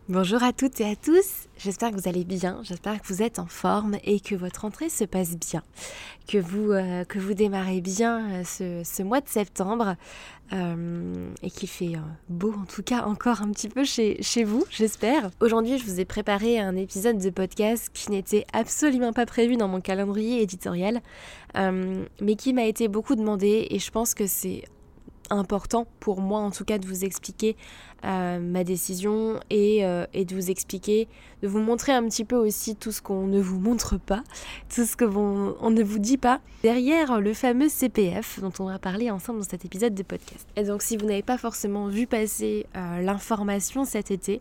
Bonjour 0.08 0.42
à 0.42 0.52
toutes 0.52 0.80
et 0.80 0.84
à 0.84 0.96
tous, 0.96 1.46
j'espère 1.56 1.92
que 1.92 1.94
vous 1.94 2.08
allez 2.08 2.24
bien, 2.24 2.58
j'espère 2.64 3.00
que 3.00 3.06
vous 3.06 3.22
êtes 3.22 3.38
en 3.38 3.46
forme 3.46 3.98
et 4.02 4.18
que 4.18 4.34
votre 4.34 4.64
entrée 4.64 4.88
se 4.88 5.04
passe 5.04 5.36
bien, 5.36 5.62
que 6.26 6.38
vous, 6.38 6.72
euh, 6.72 7.04
que 7.04 7.20
vous 7.20 7.34
démarrez 7.34 7.80
bien 7.80 8.42
euh, 8.60 8.82
ce, 8.82 9.02
mois 9.04 9.20
de 9.20 9.28
septembre 9.28 9.94
euh, 10.52 11.30
et 11.44 11.50
qu'il 11.52 11.68
fait 11.68 11.92
beau 12.28 12.52
en 12.60 12.64
tout 12.64 12.82
cas 12.82 13.02
encore 13.04 13.42
un 13.42 13.52
petit 13.52 13.68
peu 13.68 13.84
chez, 13.84 14.20
chez 14.24 14.42
vous, 14.42 14.64
j'espère. 14.70 15.30
Aujourd'hui 15.40 15.78
je 15.78 15.84
vous 15.84 16.00
ai 16.00 16.04
préparé 16.04 16.58
un 16.58 16.74
épisode 16.74 17.18
de 17.18 17.30
podcast 17.30 17.88
qui 17.94 18.10
n'était 18.10 18.44
absolument 18.52 19.12
pas 19.12 19.24
prévu 19.24 19.56
dans 19.56 19.68
mon 19.68 19.80
calendrier 19.80 20.42
éditorial, 20.42 21.00
mais 21.54 22.34
qui 22.36 22.52
m'a 22.52 22.64
été 22.64 22.88
beaucoup 22.88 23.14
demandé 23.14 23.68
et 23.70 23.78
je 23.78 23.90
pense 23.92 24.14
que 24.14 24.26
c'est 24.26 24.64
important 25.30 25.86
pour 26.00 26.20
moi 26.20 26.40
en 26.40 26.50
tout 26.50 26.64
cas 26.64 26.78
de 26.78 26.86
vous 26.86 27.04
expliquer 27.04 27.56
euh, 28.04 28.40
ma 28.40 28.64
décision 28.64 29.38
et, 29.48 29.84
euh, 29.84 30.06
et, 30.12 30.24
de 30.24 30.34
vous 30.34 30.50
expliquer, 30.50 31.06
de 31.40 31.46
vous 31.46 31.60
montrer 31.60 31.92
un 31.92 32.02
petit 32.08 32.24
peu 32.24 32.34
aussi 32.34 32.74
tout 32.74 32.90
ce 32.90 33.00
qu'on 33.00 33.28
ne 33.28 33.40
vous 33.40 33.60
montre 33.60 33.96
pas, 33.96 34.24
tout 34.74 34.84
ce 34.84 34.96
qu'on 34.96 35.54
on 35.60 35.70
ne 35.70 35.84
vous 35.84 36.00
dit 36.00 36.18
pas 36.18 36.40
derrière 36.64 37.20
le 37.20 37.32
fameux 37.32 37.68
CPF 37.68 38.40
dont 38.40 38.52
on 38.58 38.64
va 38.64 38.80
parler 38.80 39.08
ensemble 39.12 39.38
dans 39.38 39.48
cet 39.48 39.64
épisode 39.64 39.94
de 39.94 40.02
podcast. 40.02 40.48
Et 40.56 40.64
donc 40.64 40.82
si 40.82 40.96
vous 40.96 41.06
n'avez 41.06 41.22
pas 41.22 41.38
forcément 41.38 41.86
vu 41.86 42.08
passer 42.08 42.66
euh, 42.74 43.02
l'information 43.02 43.84
cet 43.84 44.10
été, 44.10 44.40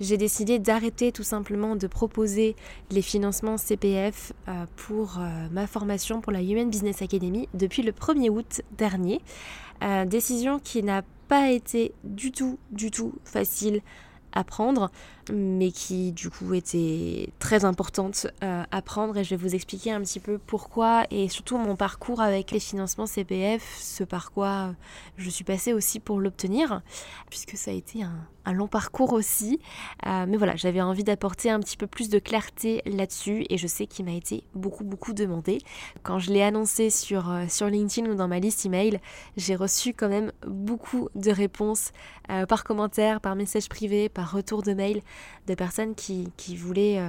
j'ai 0.00 0.16
décidé 0.16 0.58
d'arrêter 0.58 1.12
tout 1.12 1.22
simplement 1.22 1.76
de 1.76 1.86
proposer 1.86 2.56
les 2.90 3.02
financements 3.02 3.58
CPF 3.58 4.32
pour 4.74 5.20
ma 5.52 5.68
formation 5.68 6.20
pour 6.20 6.32
la 6.32 6.42
Human 6.42 6.68
Business 6.68 7.02
Academy 7.02 7.48
depuis 7.54 7.82
le 7.82 7.92
1er 7.92 8.30
août 8.30 8.62
dernier. 8.76 9.20
Décision 10.06 10.58
qui 10.58 10.82
n'a 10.82 11.02
pas 11.28 11.50
été 11.50 11.94
du 12.04 12.32
tout, 12.32 12.58
du 12.70 12.90
tout 12.90 13.14
facile 13.24 13.82
à 14.32 14.44
prendre, 14.44 14.90
mais 15.32 15.70
qui 15.70 16.12
du 16.12 16.30
coup 16.30 16.54
était 16.54 17.30
très 17.38 17.64
importante 17.64 18.26
euh, 18.42 18.64
à 18.70 18.82
prendre. 18.82 19.16
Et 19.16 19.24
je 19.24 19.30
vais 19.30 19.36
vous 19.36 19.54
expliquer 19.54 19.92
un 19.92 20.00
petit 20.00 20.20
peu 20.20 20.38
pourquoi 20.38 21.04
et 21.10 21.28
surtout 21.28 21.58
mon 21.58 21.76
parcours 21.76 22.20
avec 22.20 22.50
les 22.50 22.60
financements 22.60 23.06
CPF, 23.06 23.78
ce 23.78 24.04
par 24.04 24.32
quoi 24.32 24.74
je 25.16 25.30
suis 25.30 25.44
passée 25.44 25.72
aussi 25.72 26.00
pour 26.00 26.18
l'obtenir, 26.18 26.82
puisque 27.30 27.56
ça 27.56 27.70
a 27.70 27.74
été 27.74 28.02
un, 28.02 28.26
un 28.44 28.52
long 28.52 28.66
parcours 28.66 29.12
aussi. 29.12 29.60
Euh, 30.06 30.26
mais 30.28 30.36
voilà, 30.36 30.56
j'avais 30.56 30.80
envie 30.80 31.04
d'apporter 31.04 31.50
un 31.50 31.60
petit 31.60 31.76
peu 31.76 31.86
plus 31.86 32.08
de 32.08 32.18
clarté 32.18 32.82
là-dessus 32.86 33.44
et 33.48 33.58
je 33.58 33.66
sais 33.66 33.86
qu'il 33.86 34.04
m'a 34.04 34.12
été 34.12 34.44
beaucoup 34.54 34.84
beaucoup 34.84 35.12
demandé. 35.12 35.58
Quand 36.02 36.18
je 36.18 36.32
l'ai 36.32 36.42
annoncé 36.42 36.90
sur, 36.90 37.30
euh, 37.30 37.44
sur 37.48 37.66
LinkedIn 37.66 38.10
ou 38.10 38.14
dans 38.14 38.28
ma 38.28 38.38
liste 38.38 38.66
email, 38.66 39.00
j'ai 39.36 39.56
reçu 39.56 39.94
quand 39.94 40.08
même 40.08 40.32
beaucoup 40.46 41.08
de 41.14 41.30
réponses 41.30 41.92
euh, 42.30 42.46
par 42.46 42.64
commentaire, 42.64 43.20
par 43.20 43.36
message 43.36 43.68
privé, 43.68 44.08
par 44.08 44.32
retour 44.32 44.62
de 44.62 44.72
mail 44.72 45.02
de 45.46 45.54
personnes 45.54 45.94
qui, 45.94 46.32
qui 46.36 46.56
voulaient 46.56 47.00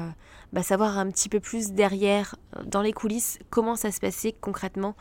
bah, 0.53 0.63
savoir 0.63 0.97
un 0.97 1.11
petit 1.11 1.27
peu 1.27 1.41
plus 1.41 1.73
derrière, 1.73 2.35
dans 2.65 2.81
les 2.81 2.93
coulisses, 2.93 3.39
comment 3.49 3.75
ça 3.75 3.91
se 3.91 3.99
passait 3.99 4.31
concrètement 4.31 4.95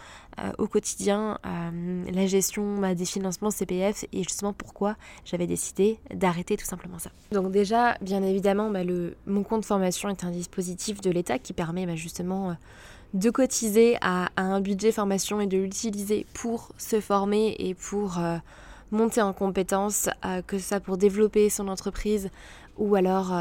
au 0.58 0.66
quotidien, 0.66 1.38
la 1.44 2.26
gestion 2.26 2.78
bah, 2.80 2.94
des 2.94 3.04
financements 3.04 3.50
CPF 3.50 4.06
et 4.12 4.22
justement 4.22 4.54
pourquoi 4.54 4.96
j'avais 5.26 5.46
décidé 5.46 5.98
d'arrêter 6.12 6.56
tout 6.56 6.64
simplement 6.64 6.98
ça. 6.98 7.10
Donc 7.32 7.50
déjà, 7.50 7.98
bien 8.00 8.22
évidemment, 8.22 8.70
bah, 8.70 8.82
le, 8.82 9.14
mon 9.26 9.42
compte 9.42 9.66
formation 9.66 10.08
est 10.08 10.24
un 10.24 10.30
dispositif 10.30 11.00
de 11.00 11.10
l'État 11.10 11.38
qui 11.38 11.52
permet 11.52 11.96
justement 11.96 12.50
euh, 12.50 12.54
de 13.14 13.30
cotiser 13.30 13.96
à, 14.00 14.28
un 14.36 14.60
budget 14.60 14.92
formation 14.92 15.40
et 15.40 15.46
de 15.46 15.58
l'utiliser 15.58 16.26
pour 16.32 16.72
se 16.78 17.00
former 17.00 17.54
et 17.58 17.74
pour 17.74 18.18
euh, 18.18 18.38
monter 18.90 19.22
en 19.22 19.32
compétences, 19.32 20.08
euh, 20.24 20.42
que 20.42 20.58
ce 20.58 20.68
soit 20.68 20.80
pour 20.80 20.96
développer 20.96 21.50
son 21.50 21.68
entreprise 21.68 22.30
ou 22.78 22.94
alors, 22.94 23.32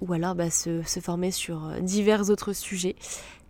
ou 0.00 0.12
alors 0.12 0.34
bah, 0.34 0.50
se, 0.50 0.82
se, 0.82 1.00
former 1.00 1.30
sur 1.30 1.72
divers 1.80 2.30
autres 2.30 2.52
sujets 2.52 2.96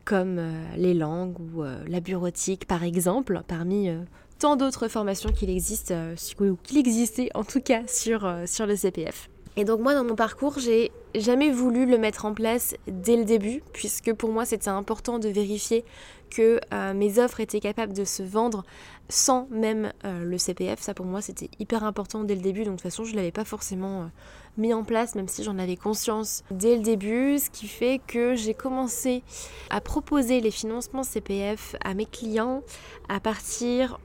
comme 0.05 0.41
les 0.77 0.95
langues 0.95 1.39
ou 1.41 1.63
la 1.63 2.01
bureautique 2.01 2.67
par 2.67 2.85
exemple, 2.85 3.43
parmi 3.47 3.91
tant 4.39 4.57
d'autres 4.57 4.89
formations 4.89 5.31
qu'il 5.33 5.51
existe, 5.51 5.91
euh, 5.91 6.15
qu'il 6.63 6.79
existait 6.79 7.31
en 7.35 7.45
tout 7.45 7.61
cas 7.61 7.83
sur, 7.87 8.25
euh, 8.25 8.45
sur 8.47 8.67
le 8.67 8.77
CPF. 8.77 9.29
Et 9.57 9.65
donc 9.65 9.81
moi 9.81 9.95
dans 9.95 10.05
mon 10.05 10.17
parcours, 10.17 10.59
j'ai 10.59 10.91
jamais 11.15 11.51
voulu 11.51 11.87
le 11.87 11.97
mettre 11.97 12.25
en 12.25 12.35
place 12.35 12.75
dès 12.89 13.17
le 13.17 13.25
début, 13.25 13.63
puisque 13.73 14.13
pour 14.13 14.33
moi 14.33 14.45
c'était 14.45 14.69
important 14.69 15.19
de 15.19 15.29
vérifier 15.29 15.85
que 16.31 16.61
euh, 16.73 16.93
mes 16.95 17.21
offres 17.21 17.39
étaient 17.39 17.61
capables 17.61 17.93
de 17.93 18.05
se 18.05 18.23
vendre 18.23 18.65
sans 19.09 19.47
même 19.51 19.93
euh, 20.05 20.25
le 20.25 20.39
CPF. 20.39 20.81
Ça 20.81 20.93
pour 20.93 21.07
moi 21.07 21.21
c'était 21.21 21.49
hyper 21.61 21.85
important 21.85 22.25
dès 22.25 22.35
le 22.35 22.41
début, 22.41 22.65
donc 22.65 22.77
de 22.77 22.83
toute 22.83 22.91
façon 22.91 23.05
je 23.05 23.13
ne 23.13 23.17
l'avais 23.17 23.31
pas 23.31 23.45
forcément 23.45 24.03
euh, 24.03 24.07
mis 24.57 24.73
en 24.73 24.85
place, 24.85 25.15
même 25.15 25.29
si 25.29 25.43
j'en 25.43 25.59
avais 25.59 25.77
conscience 25.77 26.45
dès 26.51 26.77
le 26.77 26.83
début, 26.83 27.39
ce 27.39 27.51
qui 27.51 27.67
fait 27.67 28.01
que 28.07 28.35
j'ai 28.35 28.55
commencé 28.55 29.23
à 29.71 29.81
proposer 29.81 30.41
les 30.41 30.51
financements 30.51 31.03
CPF 31.03 31.77
à 31.85 31.95
mes 31.95 32.07
clients 32.07 32.63
à 33.09 33.21
partir 33.21 33.99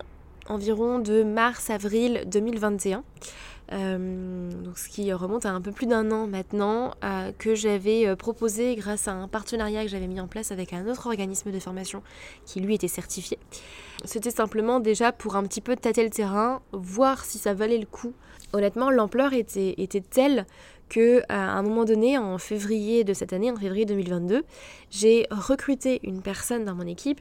environ 0.48 1.00
de 1.00 1.24
mars-avril 1.24 2.24
2021. 2.28 3.04
Euh, 3.72 4.50
donc 4.64 4.80
ce 4.80 4.90
qui 4.90 5.14
remonte 5.14 5.46
à 5.46 5.52
un 5.52 5.62
peu 5.62 5.72
plus 5.72 5.86
d'un 5.86 6.12
an 6.12 6.26
maintenant, 6.28 6.96
euh, 7.04 7.32
que 7.38 7.54
j'avais 7.54 8.08
euh, 8.08 8.16
proposé 8.16 8.76
grâce 8.76 9.08
à 9.08 9.14
un 9.14 9.28
partenariat 9.28 9.84
que 9.84 9.90
j'avais 9.90 10.08
mis 10.08 10.20
en 10.20 10.28
place 10.28 10.52
avec 10.52 10.74
un 10.74 10.88
autre 10.88 11.06
organisme 11.06 11.52
de 11.52 11.60
formation 11.60 12.02
qui 12.46 12.62
lui 12.62 12.76
était 12.76 12.88
certifié. 12.88 13.38
C'était 14.06 14.32
simplement 14.32 14.80
déjà 14.80 15.12
pour 15.12 15.36
un 15.36 15.44
petit 15.44 15.62
peu 15.62 15.76
tâter 15.76 16.04
le 16.04 16.10
terrain, 16.10 16.62
voir 16.72 17.26
si 17.26 17.38
ça 17.38 17.54
valait 17.54 17.78
le 17.78 17.86
coup. 17.86 18.14
Honnêtement, 18.54 18.90
l'ampleur 18.90 19.34
était, 19.34 19.76
telle 20.10 20.46
que 20.90 21.22
à 21.30 21.52
un 21.52 21.62
moment 21.62 21.86
donné, 21.86 22.18
en 22.18 22.38
février 22.38 23.04
de 23.04 23.14
cette 23.14 23.34
année, 23.34 23.52
en 23.52 23.58
février 23.58 23.86
2022, 23.86 24.44
j'ai 24.90 25.28
recruté 25.30 26.00
une 26.04 26.22
personne 26.22 26.66
dans 26.66 26.76
mon 26.76 26.88
équipe 26.88 27.20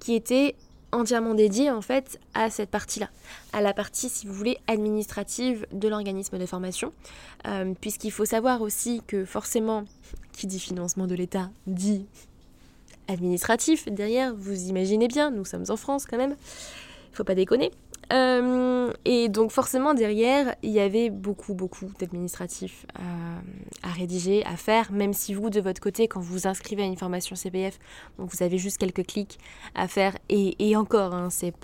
qui 0.00 0.14
était 0.14 0.56
entièrement 0.92 1.34
dédié 1.34 1.70
en 1.70 1.82
fait 1.82 2.18
à 2.34 2.50
cette 2.50 2.70
partie-là, 2.70 3.10
à 3.52 3.60
la 3.60 3.74
partie, 3.74 4.08
si 4.08 4.26
vous 4.26 4.32
voulez, 4.32 4.58
administrative 4.66 5.66
de 5.72 5.88
l'organisme 5.88 6.38
de 6.38 6.46
formation, 6.46 6.92
euh, 7.46 7.74
puisqu'il 7.80 8.10
faut 8.10 8.24
savoir 8.24 8.62
aussi 8.62 9.02
que 9.06 9.24
forcément, 9.24 9.84
qui 10.32 10.46
dit 10.46 10.58
financement 10.58 11.06
de 11.06 11.14
l'État 11.14 11.50
dit 11.66 12.06
administratif 13.08 13.86
derrière, 13.88 14.34
vous 14.34 14.68
imaginez 14.68 15.08
bien, 15.08 15.30
nous 15.30 15.44
sommes 15.44 15.64
en 15.68 15.76
France 15.76 16.04
quand 16.06 16.18
même, 16.18 16.36
il 17.12 17.16
faut 17.16 17.24
pas 17.24 17.34
déconner. 17.34 17.70
Euh, 18.12 18.90
et 19.04 19.28
donc 19.28 19.50
forcément 19.50 19.92
derrière, 19.92 20.54
il 20.62 20.70
y 20.70 20.80
avait 20.80 21.10
beaucoup, 21.10 21.54
beaucoup 21.54 21.86
d'administratifs 21.98 22.86
euh, 22.98 23.02
à 23.82 23.92
rédiger, 23.92 24.44
à 24.46 24.56
faire, 24.56 24.92
même 24.92 25.12
si 25.12 25.34
vous, 25.34 25.50
de 25.50 25.60
votre 25.60 25.80
côté, 25.80 26.08
quand 26.08 26.20
vous 26.20 26.32
vous 26.32 26.46
inscrivez 26.46 26.82
à 26.82 26.86
une 26.86 26.96
formation 26.96 27.36
CPF, 27.36 27.78
vous 28.16 28.42
avez 28.42 28.58
juste 28.58 28.78
quelques 28.78 29.06
clics 29.06 29.38
à 29.74 29.88
faire. 29.88 30.16
Et, 30.28 30.76
encore, 30.76 31.14
hein, 31.14 31.28
c'est 31.30 31.54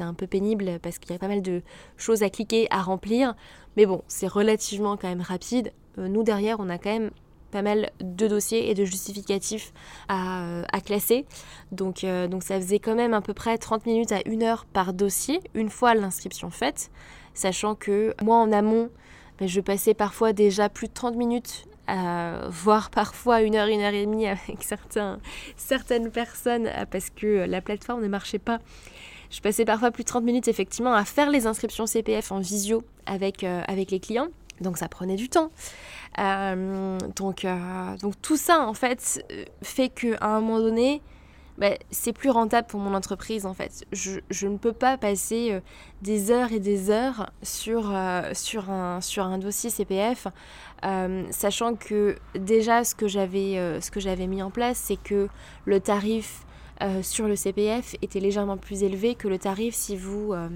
un 0.00 0.14
peu 0.14 0.26
pénible 0.26 0.78
parce 0.82 0.98
qu'il 0.98 1.12
y 1.12 1.14
a 1.14 1.18
pas 1.18 1.28
mal 1.28 1.42
de 1.42 1.62
choses 1.96 2.22
à 2.22 2.30
cliquer, 2.30 2.66
à 2.70 2.82
remplir. 2.82 3.34
Mais 3.76 3.86
bon, 3.86 4.02
c'est 4.08 4.28
relativement 4.28 4.96
quand 4.96 5.08
même 5.08 5.20
rapide. 5.20 5.72
Euh, 5.98 6.08
nous, 6.08 6.22
derrière, 6.22 6.56
on 6.60 6.68
a 6.68 6.78
quand 6.78 6.92
même 6.92 7.10
pas 7.54 7.62
mal 7.62 7.90
de 8.00 8.26
dossiers 8.26 8.68
et 8.68 8.74
de 8.74 8.84
justificatifs 8.84 9.72
à, 10.08 10.42
euh, 10.42 10.64
classer. 10.84 11.24
Donc, 11.70 12.02
euh, 12.02 12.26
donc 12.26 12.42
ça 12.42 12.56
faisait 12.56 12.80
quand 12.80 12.96
même 12.96 13.14
à 13.14 13.20
peu 13.20 13.32
près 13.32 13.56
30 13.58 13.86
minutes 13.86 14.10
à 14.10 14.18
1 14.26 14.42
heure 14.42 14.64
par 14.64 14.92
dossier, 14.92 15.40
une 15.54 15.70
fois 15.70 15.94
l'inscription 15.94 16.50
faite, 16.50 16.90
sachant 17.32 17.76
que 17.76 18.12
moi 18.24 18.38
en 18.38 18.50
amont, 18.50 18.90
ben, 19.38 19.46
je 19.46 19.60
passais 19.60 19.94
parfois 19.94 20.32
déjà 20.32 20.68
plus 20.68 20.88
de 20.88 20.94
30 20.94 21.14
minutes 21.14 21.66
à 21.86 22.48
voire 22.48 22.90
parfois 22.90 23.42
une 23.42 23.54
heure, 23.54 23.68
une 23.68 23.82
heure 23.82 23.94
et 23.94 24.04
demie 24.04 24.26
avec 24.26 24.64
certaines 25.56 26.10
personnes 26.10 26.66
euh, 26.66 26.86
parce 26.90 27.08
que 27.08 27.46
la 27.46 27.60
plateforme 27.60 28.02
ne 28.02 28.08
marchait 28.08 28.40
pas. 28.40 28.58
Je 29.30 29.40
passais 29.40 29.64
parfois 29.64 29.92
plus 29.92 30.02
de 30.02 30.08
30 30.08 30.24
minutes 30.24 30.48
effectivement 30.48 30.92
à 30.92 31.04
faire 31.04 31.30
les 31.30 31.46
inscriptions 31.46 31.86
CPF 31.86 32.32
en 32.32 32.40
visio 32.40 32.82
avec, 33.06 33.44
avec 33.44 33.92
les 33.92 34.00
clients. 34.00 34.28
Donc 34.60 34.78
ça 34.78 34.88
prenait 34.88 35.16
du 35.16 35.28
temps. 35.28 35.50
Euh, 36.18 36.98
donc, 37.16 37.44
euh, 37.44 37.96
donc 38.00 38.14
tout 38.22 38.36
ça 38.36 38.60
en 38.60 38.74
fait 38.74 39.24
fait 39.62 39.88
qu'à 39.88 40.16
un 40.20 40.40
moment 40.40 40.60
donné, 40.60 41.02
bah, 41.58 41.70
c'est 41.90 42.12
plus 42.12 42.30
rentable 42.30 42.66
pour 42.66 42.80
mon 42.80 42.94
entreprise 42.94 43.46
en 43.46 43.54
fait. 43.54 43.84
Je, 43.92 44.46
ne 44.46 44.56
peux 44.56 44.72
pas 44.72 44.96
passer 44.96 45.52
euh, 45.52 45.60
des 46.02 46.30
heures 46.30 46.52
et 46.52 46.60
des 46.60 46.90
heures 46.90 47.30
sur, 47.42 47.92
sur, 48.32 48.70
un, 48.70 49.00
sur 49.00 49.24
un 49.24 49.38
dossier 49.38 49.70
CPF, 49.70 50.28
sachant 51.30 51.74
que 51.74 52.16
déjà 52.34 52.84
ce 52.84 52.94
que 52.94 53.08
j'avais 53.08 54.26
mis 54.26 54.42
en 54.42 54.50
place, 54.50 54.78
c'est 54.78 55.02
que 55.02 55.28
le 55.64 55.80
tarif 55.80 56.44
euh, 56.82 57.02
sur 57.02 57.28
le 57.28 57.36
CPF 57.36 57.94
était 58.02 58.20
légèrement 58.20 58.56
plus 58.56 58.82
élevé 58.82 59.14
que 59.14 59.28
le 59.28 59.38
tarif 59.38 59.74
si 59.74 59.96
vous 59.96 60.32
euh, 60.32 60.48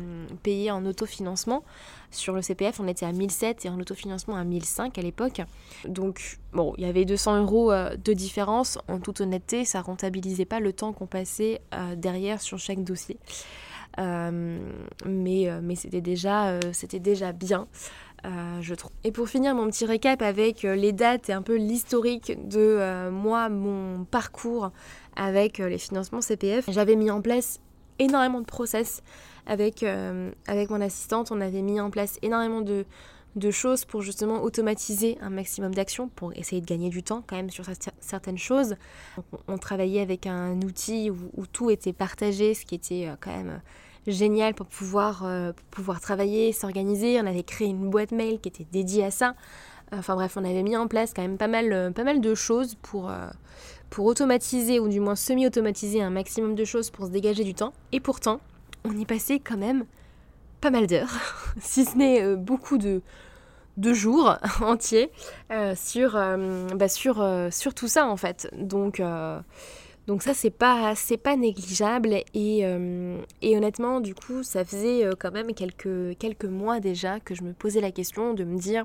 payez 0.43 0.71
en 0.71 0.85
autofinancement. 0.85 1.63
Sur 2.11 2.35
le 2.35 2.43
CPF, 2.43 2.81
on 2.81 2.89
était 2.89 3.07
à 3.07 3.13
1007 3.13 3.67
et 3.67 3.69
en 3.69 3.79
autofinancement 3.79 4.37
à 4.37 4.43
1005 4.43 4.99
à 4.99 5.03
l'époque. 5.03 5.43
Donc, 5.85 6.39
bon, 6.53 6.75
il 6.79 6.85
y 6.85 6.89
avait 6.89 7.05
200 7.05 7.43
euros 7.43 7.71
euh, 7.71 7.97
de 7.97 8.13
différence. 8.13 8.79
En 8.89 8.99
toute 8.99 9.21
honnêteté, 9.21 9.65
ça 9.65 9.81
rentabilisait 9.83 10.47
pas 10.47 10.59
le 10.59 10.73
temps 10.73 10.93
qu'on 10.93 11.07
passait 11.07 11.61
derrière 11.97 12.41
sur 12.41 12.59
chaque 12.59 12.83
dossier. 12.83 13.19
mais 13.99 15.51
mais 15.63 15.75
c'était 15.75 16.01
déjà, 16.01 16.59
c'était 16.73 17.01
déjà 17.01 17.33
bien. 17.33 17.67
je 18.25 18.75
trouve. 18.75 18.93
Et 19.05 19.13
pour 19.13 19.29
finir 19.29 19.55
mon 19.55 19.67
petit 19.67 19.85
récap 19.85 20.23
avec 20.23 20.63
les 20.63 20.93
dates 20.93 21.29
et 21.29 21.33
un 21.33 21.43
peu 21.43 21.57
l'historique 21.57 22.49
de 22.49 23.11
moi, 23.11 23.49
mon 23.49 24.05
parcours 24.05 24.71
avec 25.19 25.61
euh, 25.61 25.69
les 25.69 25.77
financements 25.77 26.23
CPF. 26.23 26.71
J'avais 26.71 26.97
mis 26.97 27.11
en 27.11 27.21
place 27.21 27.61
énormément 27.99 28.41
de 28.41 28.47
process 28.47 29.03
avec, 29.47 29.83
euh, 29.83 30.31
avec 30.47 30.71
mon 30.71 30.81
assistante. 30.81 31.31
On 31.31 31.41
avait 31.43 31.61
mis 31.61 31.81
en 31.81 31.91
place 31.91 32.19
énormément 32.23 32.63
de, 32.63 32.87
de 33.37 33.51
choses 33.51 33.85
pour 33.85 34.01
justement 34.01 34.43
automatiser 34.43 35.19
un 35.21 35.31
maximum 35.31 35.75
d'actions, 35.75 36.09
pour 36.09 36.33
essayer 36.35 36.63
de 36.63 36.67
gagner 36.67 36.89
du 36.89 37.03
temps 37.03 37.23
quand 37.27 37.37
même 37.37 37.51
sur 37.51 37.65
certaines 38.01 38.39
choses. 38.39 38.77
On, 39.49 39.59
travaillait 39.59 40.01
avec 40.01 40.27
un 40.27 40.63
outil 40.63 41.11
où, 41.11 41.47
tout 41.47 41.71
était 41.71 41.93
partagé, 41.93 42.55
ce 42.55 42.65
qui 42.65 42.77
était 42.77 43.09
euh, 43.09 43.17
quand 43.21 43.37
même 43.37 43.61
génial 44.07 44.55
pour 44.55 44.67
pouvoir, 44.67 45.27
pouvoir 45.71 46.01
travailler, 46.01 46.53
s'organiser. 46.53 47.21
On 47.21 47.27
avait 47.27 47.43
créé 47.43 47.69
une 47.69 47.91
boîte 47.91 48.13
mail 48.13 48.41
qui 48.41 48.49
était 48.49 48.67
dédiée 48.73 49.05
à 49.05 49.11
ça. 49.11 49.35
Enfin 49.93 50.15
bref, 50.15 50.39
on 50.39 50.45
avait 50.45 50.63
mis 50.63 50.79
en 50.79 50.89
place 50.89 51.13
quand 51.13 51.21
même 51.21 51.37
pas 51.37 51.49
mal, 51.49 51.93
pas 51.93 52.05
mal 52.05 52.23
de 52.23 52.35
choses 52.35 52.75
pour, 52.77 53.11
pour 53.91 54.07
automatiser 54.07 54.81
ou 54.81 54.89
du 54.89 55.01
moins 55.01 55.17
semi-automatiser 55.17 56.03
un 56.03 56.11
maximum 56.11 56.55
de 56.55 56.65
choses 56.65 56.91
pour 56.91 57.07
se 57.07 57.11
dégager 57.11 57.45
du 57.45 57.55
temps. 57.55 57.73
Et 57.93 58.01
pourtant, 58.01 58.41
on 58.85 58.97
y 58.97 59.05
passait 59.05 59.39
quand 59.39 59.57
même 59.57 59.85
pas 60.61 60.71
mal 60.71 60.87
d'heures, 60.87 61.15
si 61.61 61.85
ce 61.85 61.97
n'est 61.97 62.23
euh, 62.23 62.37
beaucoup 62.37 62.79
de, 62.79 63.03
jours 63.93 64.37
entiers 64.61 65.11
euh, 65.53 65.75
sur, 65.77 66.17
euh, 66.17 66.67
bah 66.75 66.89
sur, 66.89 67.15
tout 67.75 67.89
ça 67.89 68.07
en 68.07 68.17
fait. 68.17 68.51
Donc, 68.55 68.99
ça 68.99 69.45
c'est 70.35 70.51
pas, 70.51 70.95
pas 71.23 71.37
négligeable 71.37 72.23
et, 72.35 72.65
honnêtement 73.43 74.01
du 74.01 74.15
coup 74.15 74.43
ça 74.43 74.65
faisait 74.65 75.09
quand 75.19 75.33
même 75.33 75.55
quelques, 75.55 76.19
quelques 76.19 76.45
mois 76.45 76.81
déjà 76.81 77.21
que 77.21 77.35
je 77.35 77.43
me 77.43 77.53
posais 77.53 77.81
la 77.81 77.93
question 77.93 78.35
de 78.35 78.45
me 78.45 78.59
dire 78.59 78.85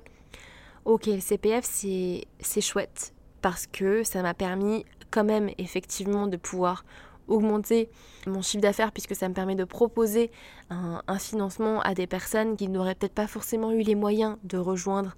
ok 0.86 1.06
le 1.08 1.22
CPF 1.22 1.64
c'est 1.66 2.62
chouette 2.62 3.14
parce 3.44 3.68
que 3.68 4.04
ça 4.04 4.24
m'a 4.24 4.34
permis 4.34 4.86
quand 5.12 5.26
même 5.26 5.50
effectivement 5.60 6.26
de 6.26 6.38
pouvoir 6.38 6.86
augmenter 7.28 7.90
mon 8.26 8.42
chiffre 8.42 8.62
d'affaires 8.62 8.92
puisque 8.92 9.16
ça 9.16 9.30
me 9.30 9.34
permet 9.34 9.56
de 9.56 9.66
proposer 9.66 10.32
un, 10.70 11.20
financement 11.20 11.82
à 11.82 11.94
des 11.94 12.08
personnes 12.08 12.56
qui 12.56 12.70
n'auraient 12.70 12.96
peut-être 12.96 13.14
pas 13.14 13.28
forcément 13.28 13.72
eu 13.72 13.82
les 13.82 13.96
moyens 13.96 14.38
de 14.44 14.58
rejoindre 14.58 15.16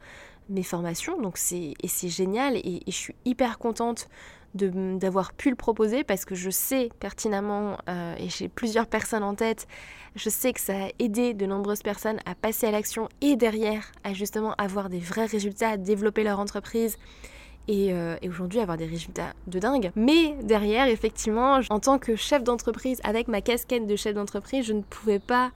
mes 0.49 0.63
formations. 0.63 1.21
Donc 1.21 1.37
c'est 1.37 1.75
génial 2.09 2.57
et, 2.57 2.81
je 2.87 2.91
suis 2.91 3.15
hyper 3.25 3.59
contente 3.59 4.09
d'avoir 4.55 5.33
pu 5.33 5.49
le 5.49 5.55
proposer 5.55 6.03
parce 6.03 6.25
que 6.25 6.33
je 6.33 6.49
sais 6.49 6.89
pertinemment 6.99 7.77
euh, 7.89 8.15
et 8.17 8.29
j'ai 8.29 8.47
plusieurs 8.47 8.87
personnes 8.87 9.23
en 9.23 9.35
tête, 9.35 9.67
je 10.15 10.29
sais 10.29 10.53
que 10.53 10.61
ça 10.61 10.85
a 10.85 10.89
aidé 10.97 11.33
de 11.33 11.45
nombreuses 11.45 11.81
personnes 11.83 12.19
à 12.25 12.35
passer 12.35 12.65
à 12.65 12.71
l'action 12.71 13.09
et 13.21 13.35
derrière 13.35 13.91
à 14.03 14.13
justement 14.13 14.53
avoir 14.57 14.89
des 14.89 14.99
vrais 14.99 15.25
résultats, 15.25 15.71
à 15.71 15.77
développer 15.77 16.23
leur 16.23 16.39
entreprise 16.39 16.97
euh, 17.69 18.17
et, 18.21 18.29
aujourd'hui 18.29 18.59
avoir 18.59 18.77
des 18.77 18.85
résultats 18.85 19.33
de 19.47 19.59
dingue. 19.59 19.91
Mais 19.95 20.35
derrière, 20.43 20.87
effectivement, 20.87 21.59
en 21.69 21.79
tant 21.79 21.97
que 21.97 22.15
chef 22.15 22.43
d'entreprise, 22.43 22.99
avec 23.03 23.27
ma 23.27 23.41
casquette 23.41 23.87
de 23.87 23.95
chef 23.95 24.13
d'entreprise, 24.13 24.65
je 24.65 24.73
ne 24.73 24.81
pouvais 24.81 25.19
pas 25.19 25.51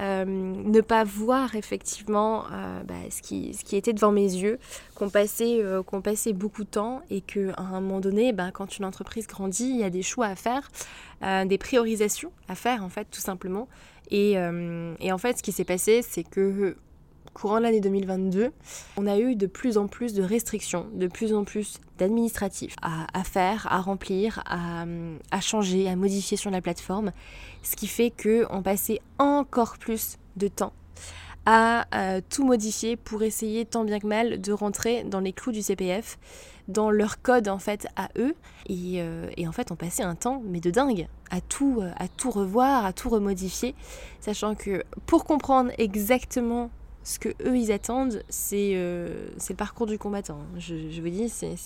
euh, 0.00 0.24
ne 0.24 0.80
pas 0.80 1.04
voir 1.04 1.56
effectivement 1.56 2.44
euh, 2.50 2.82
bah, 2.84 2.94
ce, 3.10 3.20
qui, 3.20 3.52
ce 3.52 3.64
qui 3.64 3.76
était 3.76 3.92
devant 3.92 4.12
mes 4.12 4.22
yeux, 4.22 4.58
qu'on 4.94 5.10
passait, 5.10 5.62
qu'on 5.86 6.00
passait 6.00 6.32
beaucoup 6.32 6.64
de 6.64 6.70
temps 6.70 7.02
et 7.10 7.20
qu'à 7.20 7.54
un 7.58 7.80
moment 7.82 8.00
donné, 8.00 8.32
bah, 8.32 8.50
quand 8.52 8.78
une 8.78 8.86
entreprise 8.86 9.26
grandit, 9.26 9.68
il 9.68 9.76
y 9.76 9.84
a 9.84 9.90
des 9.90 10.02
choix 10.02 10.26
à 10.26 10.36
faire, 10.36 10.70
des 11.46 11.58
priorisations 11.58 12.32
à 12.48 12.54
faire 12.54 12.82
en 12.82 12.88
fait 12.88 13.08
tout 13.10 13.20
simplement. 13.20 13.68
Et, 14.10 14.32
et 14.32 15.12
en 15.12 15.18
fait, 15.18 15.38
ce 15.38 15.42
qui 15.42 15.52
s'est 15.52 15.64
passé, 15.64 16.00
c'est 16.02 16.24
que 16.24 16.76
courant 17.34 17.58
l'année 17.58 17.80
2022, 17.80 18.52
on 18.96 19.06
a 19.06 19.18
eu 19.18 19.36
de 19.36 19.46
plus 19.46 19.78
en 19.78 19.86
plus 19.86 20.14
de 20.14 20.22
restrictions, 20.22 20.86
de 20.94 21.06
plus 21.06 21.32
en 21.34 21.44
plus 21.44 21.78
d'administratifs 21.98 22.76
à, 22.82 23.24
faire, 23.24 23.66
à 23.70 23.80
remplir, 23.80 24.42
à, 24.46 25.40
changer, 25.40 25.88
à 25.88 25.96
modifier 25.96 26.36
sur 26.36 26.50
la 26.50 26.60
plateforme, 26.60 27.12
ce 27.62 27.76
qui 27.76 27.86
fait 27.86 28.10
qu'on 28.10 28.62
passait 28.62 29.00
encore 29.18 29.78
plus 29.78 30.16
de 30.36 30.48
temps 30.48 30.72
à 31.46 31.86
tout 32.28 32.44
modifier 32.44 32.96
pour 32.96 33.22
essayer 33.22 33.64
tant 33.64 33.84
bien 33.84 33.98
que 33.98 34.06
mal 34.06 34.40
de 34.40 34.52
rentrer 34.52 35.04
dans 35.04 35.20
les 35.20 35.32
clous 35.32 35.52
du 35.52 35.62
CPF, 35.62 36.18
dans 36.68 36.90
leur 36.90 37.22
code 37.22 37.48
en 37.48 37.58
fait 37.58 37.88
à 37.96 38.08
eux. 38.18 38.34
Et, 38.68 39.02
et 39.36 39.48
en 39.48 39.52
fait 39.52 39.72
on 39.72 39.76
passait 39.76 40.02
un 40.02 40.14
temps 40.14 40.42
mais 40.46 40.60
de 40.60 40.70
dingue 40.70 41.08
à 41.30 41.40
tout, 41.40 41.82
à 41.96 42.08
tout 42.08 42.30
revoir, 42.30 42.84
à 42.84 42.92
tout 42.92 43.08
remodifier, 43.08 43.74
sachant 44.20 44.54
que 44.54 44.84
pour 45.06 45.24
comprendre 45.24 45.70
exactement 45.78 46.70
ce 47.10 47.18
que 47.18 47.28
eux 47.44 47.56
ils 47.56 47.72
attendent, 47.72 48.22
c'est 48.28 48.72
euh, 48.74 49.26
le 49.48 49.54
parcours 49.56 49.86
du 49.86 49.98
combattant. 49.98 50.38
Je, 50.58 51.00
vous 51.00 51.08
dis, 51.08 51.28
c'est 51.28 51.56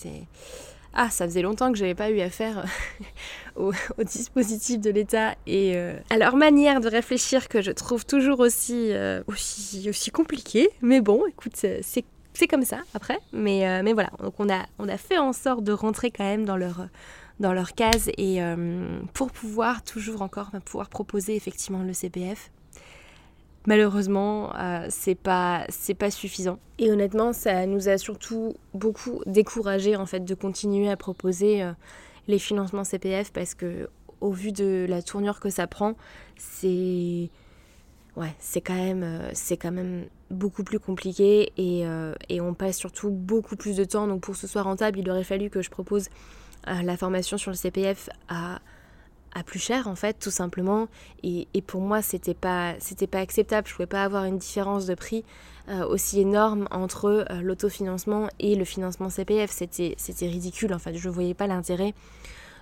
ah, 0.95 1.11
ça 1.11 1.27
faisait 1.27 1.43
longtemps 1.43 1.73
que 1.73 1.77
j'avais 1.77 1.97
pas 1.97 2.11
eu 2.11 2.21
affaire 2.21 2.65
au, 3.57 3.73
dispositif 4.05 4.81
de 4.81 4.91
l'État 4.91 5.35
et 5.47 5.73
euh, 5.75 5.99
à 6.09 6.17
leur 6.17 6.37
manière 6.37 6.81
de 6.81 6.89
réfléchir 6.89 7.49
que 7.49 7.61
je 7.61 7.73
trouve 7.73 8.07
toujours 8.07 8.41
aussi, 8.41 8.93
euh, 8.93 9.23
aussi, 9.27 9.87
aussi 9.89 10.11
compliquée. 10.11 10.71
Mais 10.83 11.01
bon, 11.01 11.27
écoute, 11.27 11.57
c'est 11.57 12.47
comme 12.49 12.65
ça 12.65 12.79
après. 12.95 13.19
Mais, 13.33 13.69
euh, 13.69 13.83
mais 13.85 13.93
voilà, 13.93 14.11
donc 14.23 14.35
on 14.39 14.49
a, 14.49 14.65
on 14.79 14.89
a 14.89 14.97
fait 14.97 15.19
en 15.19 15.33
sorte 15.33 15.65
de 15.65 15.73
rentrer 15.73 16.11
quand 16.11 16.25
même 16.25 16.47
dans 16.47 16.57
leur, 16.57 16.87
dans 17.41 17.53
leur 17.53 17.75
case 17.75 18.11
et 18.17 18.41
pour 19.13 19.33
pouvoir 19.33 19.83
toujours 19.83 20.23
encore 20.23 20.53
pouvoir 20.65 20.89
proposer 20.89 21.35
effectivement 21.35 21.83
le 21.83 21.93
CPF 21.93 22.51
malheureusement, 23.67 24.55
euh, 24.57 24.87
c'est 24.91 25.15
pas 25.15 25.65
c'est 25.69 25.95
pas 25.95 26.11
suffisant. 26.11 26.59
Et 26.79 26.91
honnêtement, 26.91 27.33
ça 27.33 27.67
nous 27.67 27.89
a 27.89 27.99
surtout 27.99 28.55
beaucoup 28.75 29.21
découragé 29.27 29.97
en 29.97 30.07
fait 30.07 30.21
de 30.21 30.35
continuer 30.35 30.91
à 30.91 30.97
proposer 30.97 31.63
euh, 31.63 31.73
les 32.29 32.39
financements 32.39 32.85
CPF 32.85 33.33
parce 33.33 33.55
que 33.55 33.89
au 34.21 34.31
vu 34.31 34.53
de 34.53 34.87
la 34.89 35.03
tournure 35.03 35.41
que 35.41 35.51
ça 35.51 35.67
prend, 35.67 35.95
c'est 36.37 37.31
ouais, 38.17 38.35
c'est 38.39 38.61
quand 38.61 38.75
même 38.75 39.03
euh, 39.03 39.31
c'est 39.33 39.57
quand 39.57 39.73
même 39.73 40.07
beaucoup 40.31 40.65
plus 40.65 40.81
compliqué 40.81 41.53
et, 41.57 41.85
et, 42.29 42.41
on 42.41 42.55
passe 42.55 42.77
surtout 42.77 43.11
beaucoup 43.11 43.55
plus 43.55 43.77
de 43.77 43.85
temps. 43.85 44.09
Donc 44.09 44.23
pour 44.23 44.35
ce 44.35 44.49
soit 44.49 44.63
rentable, 44.63 44.99
il 44.99 45.09
aurait 45.09 45.23
fallu 45.23 45.49
que 45.49 45.63
je 45.63 45.71
propose 45.71 46.09
la 46.67 46.97
formation 46.97 47.37
sur 47.37 47.53
le 47.53 47.57
CPF 47.57 48.09
à 48.29 48.59
à 49.35 49.43
plus 49.43 49.59
cher 49.59 49.89
en 49.89 49.95
fait 49.95 50.19
tout 50.19 50.31
simplement. 50.31 50.89
Et, 51.23 51.47
pour 51.67 51.81
moi 51.81 52.03
c'était 52.03 52.35
pas 52.35 52.75
c'était 52.79 53.07
pas 53.07 53.19
acceptable. 53.19 53.69
Je 53.69 53.75
pouvais 53.75 53.87
pas 53.87 54.05
avoir 54.05 54.25
une 54.25 54.39
différence 54.39 54.87
de 54.87 54.95
prix 54.95 55.25
euh, 55.69 55.87
aussi 55.87 56.21
énorme 56.21 56.69
entre 56.71 57.27
euh, 57.31 57.41
l'autofinancement 57.43 58.29
et 58.39 58.55
le 58.55 58.65
financement 58.65 59.11
CPF 59.11 59.51
c'était 59.51 59.95
c'était 59.99 60.29
ridicule 60.29 60.73
en 60.73 60.79
fait. 60.79 60.95
Je 60.95 61.09
voyais 61.09 61.35
pas 61.35 61.47
l'intérêt. 61.47 61.95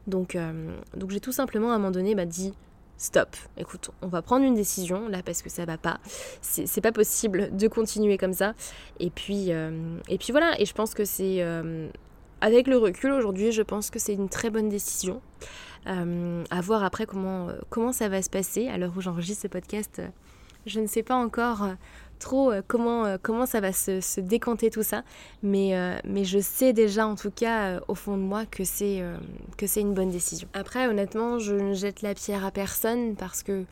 Donc 0.07 0.35
euh, 0.35 0.77
donc 0.97 1.11
j'ai 1.11 1.21
tout 1.21 1.33
simplement 1.33 1.73
à 1.73 1.75
un 1.75 1.79
moment 1.79 1.91
donné 1.91 2.15
bah, 2.15 2.25
dit 2.25 2.53
stop 2.99 3.29
écoute 3.57 3.91
on 4.01 4.07
va 4.07 4.23
prendre 4.23 4.45
une 4.45 4.55
décision 4.55 5.09
là 5.09 5.23
parce 5.25 5.43
que 5.43 5.51
ça 5.51 5.65
va 5.65 5.79
pas. 5.79 6.01
C'est 6.41 6.81
pas 6.81 6.93
possible 6.93 7.55
de 7.57 7.69
continuer 7.69 8.17
comme 8.19 8.35
ça 8.35 8.55
et 8.99 9.11
puis 9.11 9.51
et 9.51 10.19
puis 10.19 10.33
voilà. 10.33 10.61
Et 10.61 10.65
je 10.65 10.73
pense 10.75 10.95
que 10.95 11.05
c'est 11.05 11.45
avec 12.43 12.67
le 12.67 12.77
recul 12.77 13.13
aujourd'hui 13.13 13.53
je 13.53 13.63
pense 13.63 13.89
que 13.89 13.99
c'est 13.99 14.13
une 14.13 14.29
très 14.29 14.51
bonne 14.51 14.69
décision 14.69 15.23
euh, 15.87 16.45
à 16.51 16.61
voir 16.61 16.85
après 16.85 17.07
comment, 17.07 17.49
euh, 17.49 17.57
comment 17.69 17.93
ça 17.93 18.09
va 18.09 18.23
se 18.23 18.31
passer. 18.31 18.69
À 18.69 18.79
l'heure 18.79 18.93
où 18.97 19.01
j'enregistre 19.01 19.43
ce 19.43 19.49
podcast, 19.49 19.99
euh, 19.99 20.07
je 20.67 20.79
ne 20.79 20.87
sais 20.87 21.03
pas 21.03 21.17
encore 21.17 21.67
trop 22.21 22.53
comment, 22.69 23.47
ça 23.47 23.61
va 23.61 23.73
se, 23.73 24.21
décanter 24.21 24.71
tout 24.71 24.85
ça, 24.85 25.03
mais, 25.43 25.73
je 26.23 26.39
sais 26.39 26.73
déjà 26.73 27.05
en 27.05 27.17
tout 27.17 27.33
cas 27.33 27.81
au 27.89 27.97
fond 27.97 28.17
de 28.17 28.23
moi 28.23 28.47
que 28.47 28.63
c'est 28.63 29.01
une 29.75 29.93
bonne 29.93 30.11
décision. 30.11 30.47
Après 30.55 30.87
honnêtement 30.87 31.41
je 31.41 31.57
ne 31.57 31.75
jette 31.75 32.01
la 32.01 32.15
pierre 32.15 32.47
à 32.47 32.53
personne 32.53 33.17
parce 33.17 33.43
que 33.43 33.65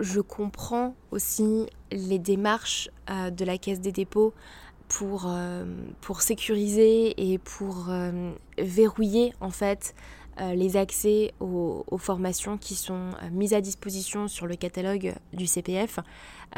je 0.00 0.20
comprends 0.20 0.96
aussi 1.12 1.68
les 1.92 2.18
démarches 2.18 2.90
de 3.08 3.44
la 3.44 3.56
Caisse 3.56 3.80
des 3.80 3.92
dépôts 3.92 4.34
pour, 4.88 5.32
pour 6.00 6.22
sécuriser 6.22 7.32
et 7.32 7.38
pour 7.38 7.88
verrouiller 8.58 9.32
en 9.40 9.50
fait 9.50 9.94
euh, 10.38 10.54
les 10.54 10.76
accès 10.76 11.32
aux, 11.40 11.84
formations 11.96 12.58
qui 12.58 12.74
sont 12.74 13.12
euh, 13.22 13.30
mises 13.32 13.54
à 13.54 13.62
disposition 13.62 14.28
sur 14.28 14.46
le 14.46 14.54
catalogue 14.54 15.14
du 15.32 15.46
CPF, 15.46 15.98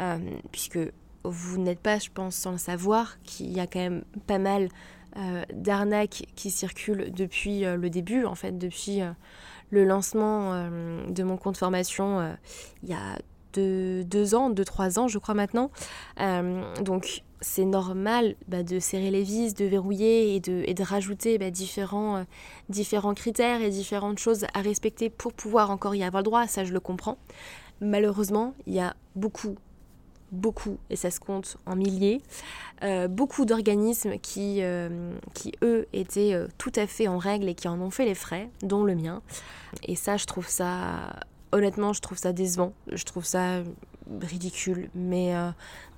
euh, 0.01 0.17
puisque 0.51 0.79
vous 1.23 1.57
n'êtes 1.57 1.79
pas, 1.79 1.97
je 1.97 2.09
pense, 2.13 2.35
sans 2.35 2.51
le 2.51 2.57
savoir, 2.57 3.21
qu'il 3.23 3.55
y 3.55 3.61
a 3.61 3.67
quand 3.67 3.79
même 3.79 4.03
pas 4.27 4.39
mal 4.39 4.69
d'arnaques 5.51 6.27
qui 6.35 6.51
circulent 6.51 7.11
depuis 7.11 7.61
le 7.61 7.89
début, 7.89 8.25
en 8.25 8.35
fait, 8.35 8.59
depuis 8.59 8.99
le 9.71 9.83
lancement 9.83 10.69
de 11.09 11.23
mon 11.23 11.35
compte 11.35 11.57
formation 11.57 12.37
il 12.83 12.89
y 12.89 12.93
a 12.93 13.17
deux, 13.53 14.03
deux, 14.03 14.35
ans, 14.35 14.51
deux, 14.51 14.63
trois 14.63 14.99
ans, 14.99 15.07
je 15.07 15.17
crois 15.17 15.33
maintenant. 15.33 15.71
donc, 16.81 17.23
c'est 17.41 17.65
normal 17.65 18.35
bah, 18.47 18.63
de 18.63 18.79
serrer 18.79 19.11
les 19.11 19.23
vis, 19.23 19.53
de 19.53 19.65
verrouiller 19.65 20.35
et 20.35 20.39
de, 20.39 20.83
rajouter 20.83 21.37
bah, 21.37 21.51
différents, 21.51 22.17
euh, 22.17 22.23
différents 22.69 23.13
critères 23.13 23.61
et 23.61 23.69
différentes 23.69 24.19
choses 24.19 24.45
à 24.53 24.61
respecter 24.61 25.09
pour 25.09 25.33
pouvoir 25.33 25.71
encore 25.71 25.95
y 25.95 26.03
avoir 26.03 26.21
le 26.21 26.25
droit, 26.25 26.47
ça 26.47 26.63
je 26.63 26.73
le 26.73 26.79
comprends. 26.79 27.17
Malheureusement, 27.81 28.53
il 28.67 28.73
y 28.73 28.79
a 28.79 28.95
beaucoup, 29.15 29.55
beaucoup, 30.31 30.77
et 30.89 30.95
ça 30.95 31.11
se 31.11 31.19
compte 31.19 31.57
en 31.65 31.75
milliers, 31.75 32.21
euh, 32.83 33.07
beaucoup 33.07 33.45
d'organismes 33.45 34.17
qui, 34.17 34.61
euh, 34.61 35.13
qui, 35.33 35.53
eux, 35.61 35.87
étaient 35.93 36.35
tout 36.57 36.73
à 36.75 36.87
fait 36.87 37.07
en 37.07 37.17
règle 37.17 37.47
et 37.47 37.55
qui 37.55 37.69
en 37.69 37.79
ont 37.79 37.89
fait 37.89 38.05
les 38.05 38.15
frais, 38.15 38.49
dont 38.61 38.83
le 38.83 38.95
mien. 38.95 39.21
Et 39.83 39.95
ça, 39.95 40.17
je 40.17 40.25
trouve 40.25 40.47
ça, 40.49 41.15
honnêtement, 41.53 41.93
je 41.93 42.01
trouve 42.01 42.17
ça 42.17 42.33
décevant. 42.33 42.73
Je 42.91 43.03
trouve 43.05 43.23
ça 43.23 43.63
ridicule. 44.21 44.89
Mais, 44.95 45.35
euh, 45.35 45.49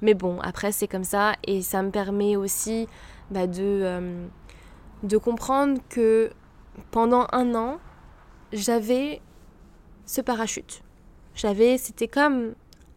mais 0.01 0.13
bon, 0.13 0.39
après, 0.41 0.71
c'est 0.71 0.87
comme 0.87 1.03
ça. 1.03 1.35
Et 1.45 1.61
ça 1.61 1.81
me 1.83 1.91
permet 1.91 2.35
aussi 2.35 2.87
bah, 3.29 3.47
de, 3.47 3.61
euh, 3.61 4.27
de 5.03 5.17
comprendre 5.17 5.79
que 5.89 6.31
pendant 6.91 7.27
un 7.31 7.55
an, 7.55 7.79
j'avais 8.53 9.21
ce 10.05 10.21
parachute. 10.21 10.83
J'avais, 11.35 11.77
c'était 11.77 12.07
comme 12.07 12.53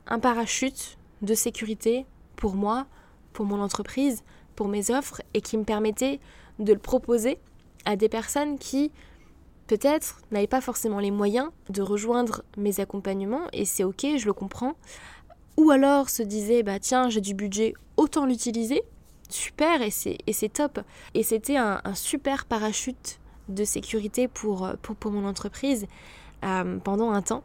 un 0.07 0.19
parachute 0.19 0.99
de 1.23 1.35
sécurité 1.35 2.07
pour 2.37 2.55
moi, 2.55 2.87
pour 3.33 3.47
mon 3.47 3.61
entreprise, 3.61 4.25
pour 4.57 4.69
mes 4.69 4.91
offres 4.91 5.23
et 5.33 5.41
qui 5.41 5.57
me 5.57 5.65
permettait 5.65 6.21
de 6.59 6.73
le 6.73 6.79
proposer 6.79 7.39
à 7.85 7.97
des 7.97 8.09
personnes 8.09 8.59
qui 8.59 8.93
peut-être 9.67 10.21
n'avaient 10.31 10.47
pas 10.47 10.61
forcément 10.61 11.01
les 11.01 11.11
moyens 11.11 11.51
de 11.71 11.83
rejoindre 11.83 12.43
mes 12.57 12.81
accompagnements 12.81 13.47
et 13.53 13.65
c'est 13.65 13.85
ok, 13.85 14.07
je 14.17 14.27
le 14.27 14.33
comprends. 14.33 14.75
Ou 15.57 15.71
alors 15.71 16.11
se 16.11 16.23
disaient 16.23 16.63
bah 16.63 16.79
tiens 16.79 17.09
j'ai 17.09 17.21
du 17.21 17.35
budget, 17.35 17.75
autant 17.97 18.27
l'utiliser, 18.27 18.83
super 19.29 19.83
et 19.83 19.91
c'est, 19.91 20.53
top. 20.53 20.81
Et 21.15 21.23
c'était 21.23 21.57
un, 21.57 21.81
super 21.95 22.45
parachute 22.45 23.21
de 23.49 23.65
sécurité 23.65 24.29
pour 24.29 24.77
mon 25.05 25.27
entreprise 25.27 25.87
euh, 26.45 26.79
pendant 26.79 27.11
un 27.11 27.23
temps. 27.23 27.43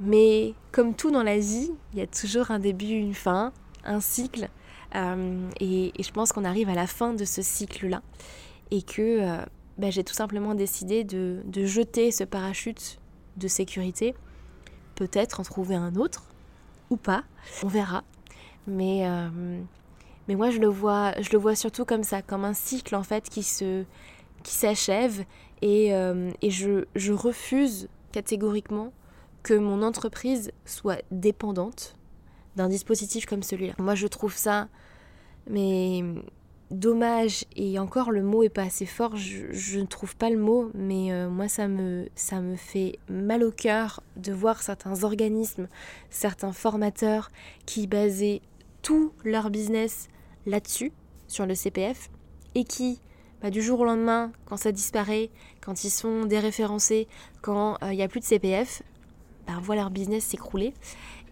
Mais 0.00 0.54
comme 0.72 0.94
tout 0.94 1.10
dans 1.10 1.22
la 1.22 1.38
vie, 1.38 1.70
il 1.92 1.98
y 1.98 2.02
a 2.02 2.06
toujours 2.06 2.50
un 2.50 2.58
début, 2.58 2.86
une 2.86 3.14
fin, 3.14 3.52
un 3.84 4.00
cycle. 4.00 4.48
Euh, 4.96 5.48
et, 5.60 5.92
je 5.98 6.10
pense 6.10 6.32
qu'on 6.32 6.44
arrive 6.44 6.68
à 6.68 6.74
la 6.74 6.86
fin 6.86 7.12
de 7.12 7.24
ce 7.24 7.42
cycle-là. 7.42 8.02
Et 8.70 8.82
que 8.82 9.20
euh, 9.20 9.44
bah, 9.80 9.88
j'ai 9.88 10.04
tout 10.04 10.14
simplement 10.14 10.54
décidé 10.54 11.04
de, 11.04 11.42
jeter 11.64 12.10
ce 12.10 12.22
parachute 12.22 13.00
de 13.38 13.48
sécurité, 13.48 14.14
peut-être 14.94 15.40
en 15.40 15.42
trouver 15.42 15.74
un 15.74 15.96
autre 15.96 16.26
ou 16.90 16.96
pas, 16.96 17.24
on 17.62 17.68
verra. 17.68 18.04
Mais, 18.66 19.08
euh, 19.08 19.60
mais 20.28 20.34
moi 20.34 20.50
je 20.50 20.58
le, 20.58 20.66
vois, 20.66 21.18
je 21.22 21.30
le 21.32 21.38
vois 21.38 21.54
surtout 21.54 21.86
comme 21.86 22.02
ça, 22.02 22.20
comme 22.20 22.44
un 22.44 22.52
cycle 22.52 22.94
en 22.94 23.02
fait 23.02 23.30
qui 23.30 23.42
se 23.42 23.84
qui 24.42 24.54
s'achève 24.54 25.24
et, 25.60 25.94
euh, 25.94 26.30
et 26.40 26.50
je, 26.50 26.84
je 26.94 27.12
refuse 27.12 27.88
catégoriquement 28.12 28.92
que 29.42 29.54
mon 29.54 29.82
entreprise 29.82 30.50
soit 30.64 31.02
dépendante 31.10 31.94
d'un 32.56 32.68
dispositif 32.68 33.24
comme 33.24 33.42
celui-là. 33.42 33.74
Moi 33.78 33.94
je 33.94 34.06
trouve 34.06 34.34
ça 34.34 34.68
mais 35.48 36.04
dommage 36.70 37.44
et 37.56 37.78
encore 37.78 38.10
le 38.10 38.22
mot 38.22 38.42
est 38.42 38.48
pas 38.48 38.62
assez 38.62 38.86
fort, 38.86 39.16
je, 39.16 39.78
ne 39.78 39.86
trouve 39.86 40.16
pas 40.16 40.30
le 40.30 40.38
mot, 40.38 40.70
mais 40.74 41.12
euh, 41.12 41.28
moi 41.28 41.48
ça 41.48 41.68
me, 41.68 42.08
ça 42.14 42.40
me 42.40 42.56
fait 42.56 42.98
mal 43.08 43.42
au 43.42 43.50
cœur 43.50 44.02
de 44.16 44.32
voir 44.32 44.62
certains 44.62 45.04
organismes, 45.04 45.68
certains 46.10 46.52
formateurs 46.52 47.30
qui 47.66 47.86
basaient 47.86 48.40
tout 48.82 49.12
leur 49.24 49.50
business 49.50 50.08
là-dessus, 50.46 50.92
sur 51.26 51.46
le 51.46 51.54
CPF, 51.54 52.10
et 52.54 52.64
qui, 52.64 53.00
bah, 53.40 53.50
du 53.50 53.62
jour 53.62 53.80
au 53.80 53.84
lendemain, 53.84 54.32
quand 54.46 54.56
ça 54.56 54.72
disparaît, 54.72 55.30
quand 55.60 55.84
ils 55.84 55.90
sont 55.90 56.24
déréférencés, 56.24 57.08
quand 57.42 57.76
euh, 57.82 57.92
il 57.92 57.96
n'y 57.96 58.02
a 58.02 58.08
plus 58.08 58.20
de 58.20 58.24
CPF, 58.24 58.82
bah, 59.46 59.54
voient 59.62 59.76
leur 59.76 59.90
business 59.90 60.24
s'écrouler 60.24 60.74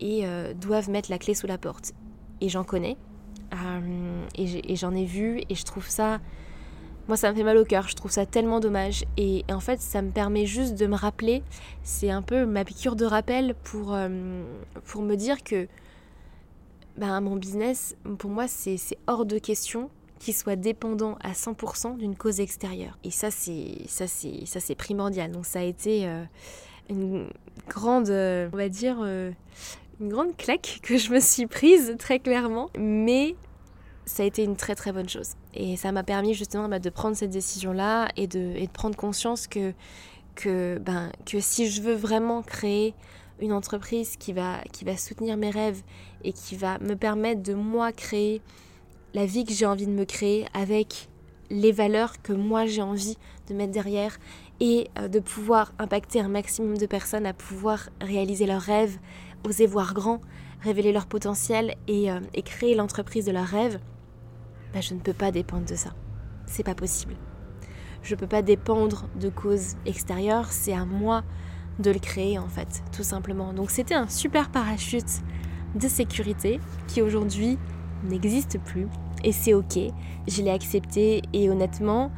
et 0.00 0.26
euh, 0.26 0.54
doivent 0.54 0.90
mettre 0.90 1.10
la 1.10 1.18
clé 1.18 1.34
sous 1.34 1.46
la 1.46 1.58
porte. 1.58 1.92
Et 2.40 2.48
j'en 2.48 2.64
connais, 2.64 2.96
euh, 3.54 4.26
et 4.34 4.76
j'en 4.76 4.94
ai, 4.94 5.04
vu 5.04 5.40
et 5.48 5.54
je 5.54 5.64
trouve 5.64 5.88
ça... 5.88 6.20
Moi, 7.08 7.16
ça 7.16 7.30
me 7.30 7.36
fait 7.36 7.42
mal 7.42 7.56
au 7.56 7.64
cœur, 7.64 7.88
je 7.88 7.96
trouve 7.96 8.10
ça 8.10 8.26
tellement 8.26 8.60
dommage. 8.60 9.04
Et, 9.16 9.42
en 9.50 9.60
fait, 9.60 9.80
ça 9.80 10.02
me 10.02 10.10
permet 10.10 10.44
juste 10.44 10.74
de 10.74 10.86
me 10.86 10.94
rappeler, 10.94 11.42
c'est 11.82 12.10
un 12.10 12.20
peu 12.20 12.44
ma 12.44 12.64
piqûre 12.64 12.96
de 12.96 13.06
rappel 13.06 13.54
pour, 13.64 13.94
euh, 13.94 14.42
pour 14.84 15.00
me 15.00 15.14
dire 15.14 15.42
que 15.42 15.68
ben, 16.98 17.18
mon 17.20 17.36
business, 17.36 17.96
pour 18.18 18.30
moi, 18.30 18.46
c'est 18.46 18.78
hors 19.06 19.24
de 19.24 19.38
question 19.38 19.88
qu'il 20.18 20.34
soit 20.34 20.56
dépendant 20.56 21.16
à 21.22 21.32
100% 21.32 21.96
d'une 21.96 22.16
cause 22.16 22.40
extérieure. 22.40 22.98
Et 23.04 23.10
ça, 23.10 23.30
c'est 23.30 23.86
ça, 23.86 24.06
c'est 24.06 24.74
primordial. 24.74 25.30
Donc 25.30 25.46
ça 25.46 25.60
a 25.60 25.62
été 25.62 26.06
euh, 26.06 26.24
une 26.90 27.28
grande, 27.68 28.10
on 28.10 28.56
va 28.56 28.68
dire, 28.68 28.98
une 30.00 30.08
grande 30.08 30.36
claque 30.36 30.80
que 30.82 30.96
je 30.96 31.12
me 31.12 31.20
suis 31.20 31.46
prise 31.46 31.96
très 31.98 32.18
clairement, 32.18 32.70
mais 32.78 33.34
ça 34.04 34.22
a 34.22 34.26
été 34.26 34.44
une 34.44 34.56
très 34.56 34.74
très 34.74 34.92
bonne 34.92 35.08
chose. 35.08 35.32
Et 35.54 35.76
ça 35.76 35.92
m'a 35.92 36.02
permis 36.02 36.34
justement 36.34 36.68
bah, 36.68 36.78
de 36.78 36.90
prendre 36.90 37.16
cette 37.16 37.30
décision-là 37.30 38.08
et 38.16 38.26
de, 38.26 38.54
et 38.56 38.66
de 38.66 38.72
prendre 38.72 38.96
conscience 38.96 39.46
que 39.46 39.72
que 40.34 40.78
ben 40.78 41.10
que 41.26 41.40
si 41.40 41.68
je 41.68 41.82
veux 41.82 41.94
vraiment 41.94 42.42
créer 42.42 42.94
une 43.40 43.52
entreprise 43.52 44.16
qui 44.16 44.32
va, 44.32 44.58
qui 44.72 44.84
va 44.84 44.96
soutenir 44.96 45.36
mes 45.36 45.50
rêves 45.50 45.82
et 46.24 46.32
qui 46.32 46.56
va 46.56 46.78
me 46.78 46.94
permettre 46.94 47.42
de 47.42 47.54
moi 47.54 47.92
créer 47.92 48.40
la 49.14 49.26
vie 49.26 49.44
que 49.44 49.52
j'ai 49.52 49.66
envie 49.66 49.86
de 49.86 49.92
me 49.92 50.04
créer 50.04 50.46
avec 50.54 51.08
les 51.50 51.72
valeurs 51.72 52.20
que 52.22 52.32
moi 52.32 52.66
j'ai 52.66 52.82
envie 52.82 53.16
de 53.48 53.54
mettre 53.54 53.72
derrière 53.72 54.18
et 54.60 54.88
euh, 54.98 55.08
de 55.08 55.20
pouvoir 55.20 55.72
impacter 55.78 56.20
un 56.20 56.28
maximum 56.28 56.76
de 56.76 56.86
personnes 56.86 57.26
à 57.26 57.32
pouvoir 57.32 57.88
réaliser 58.00 58.46
leurs 58.46 58.60
rêves, 58.60 58.98
voir 59.66 59.94
grand, 59.94 60.20
révéler 60.62 60.92
leur 60.92 61.06
potentiel 61.06 61.76
et, 61.86 62.10
euh, 62.10 62.20
créer 62.44 62.74
l'entreprise 62.74 63.26
de 63.26 63.32
leurs 63.32 63.46
rêves, 63.46 63.78
bah, 64.72 64.80
je 64.80 64.94
ne 64.94 65.00
peux 65.00 65.12
pas 65.12 65.30
dépendre 65.30 65.64
de 65.66 65.74
ça. 65.74 65.90
C'est 66.46 66.62
pas 66.62 66.74
possible. 66.74 67.14
Je 68.02 68.14
ne 68.14 68.20
peux 68.20 68.26
pas 68.26 68.42
dépendre 68.42 69.08
de 69.20 69.28
causes 69.28 69.74
extérieures, 69.86 70.52
c'est 70.52 70.72
à 70.72 70.84
moi 70.84 71.24
de 71.78 71.90
le 71.90 71.98
créer 71.98 72.38
en 72.38 72.48
fait, 72.48 72.82
tout 72.92 73.02
simplement. 73.02 73.52
Donc 73.52 73.70
c'était 73.70 73.94
un 73.94 74.08
super 74.08 74.50
parachute 74.50 75.22
de 75.74 75.88
sécurité 75.88 76.60
qui 76.86 77.02
aujourd'hui 77.02 77.58
n'existe 78.04 78.58
plus 78.60 78.88
et 79.24 79.32
c'est 79.32 79.54
ok. 79.54 79.78
Je 80.26 80.42
l'ai 80.42 80.50
accepté 80.50 81.22
et 81.32 81.50
honnêtement, 81.50 82.10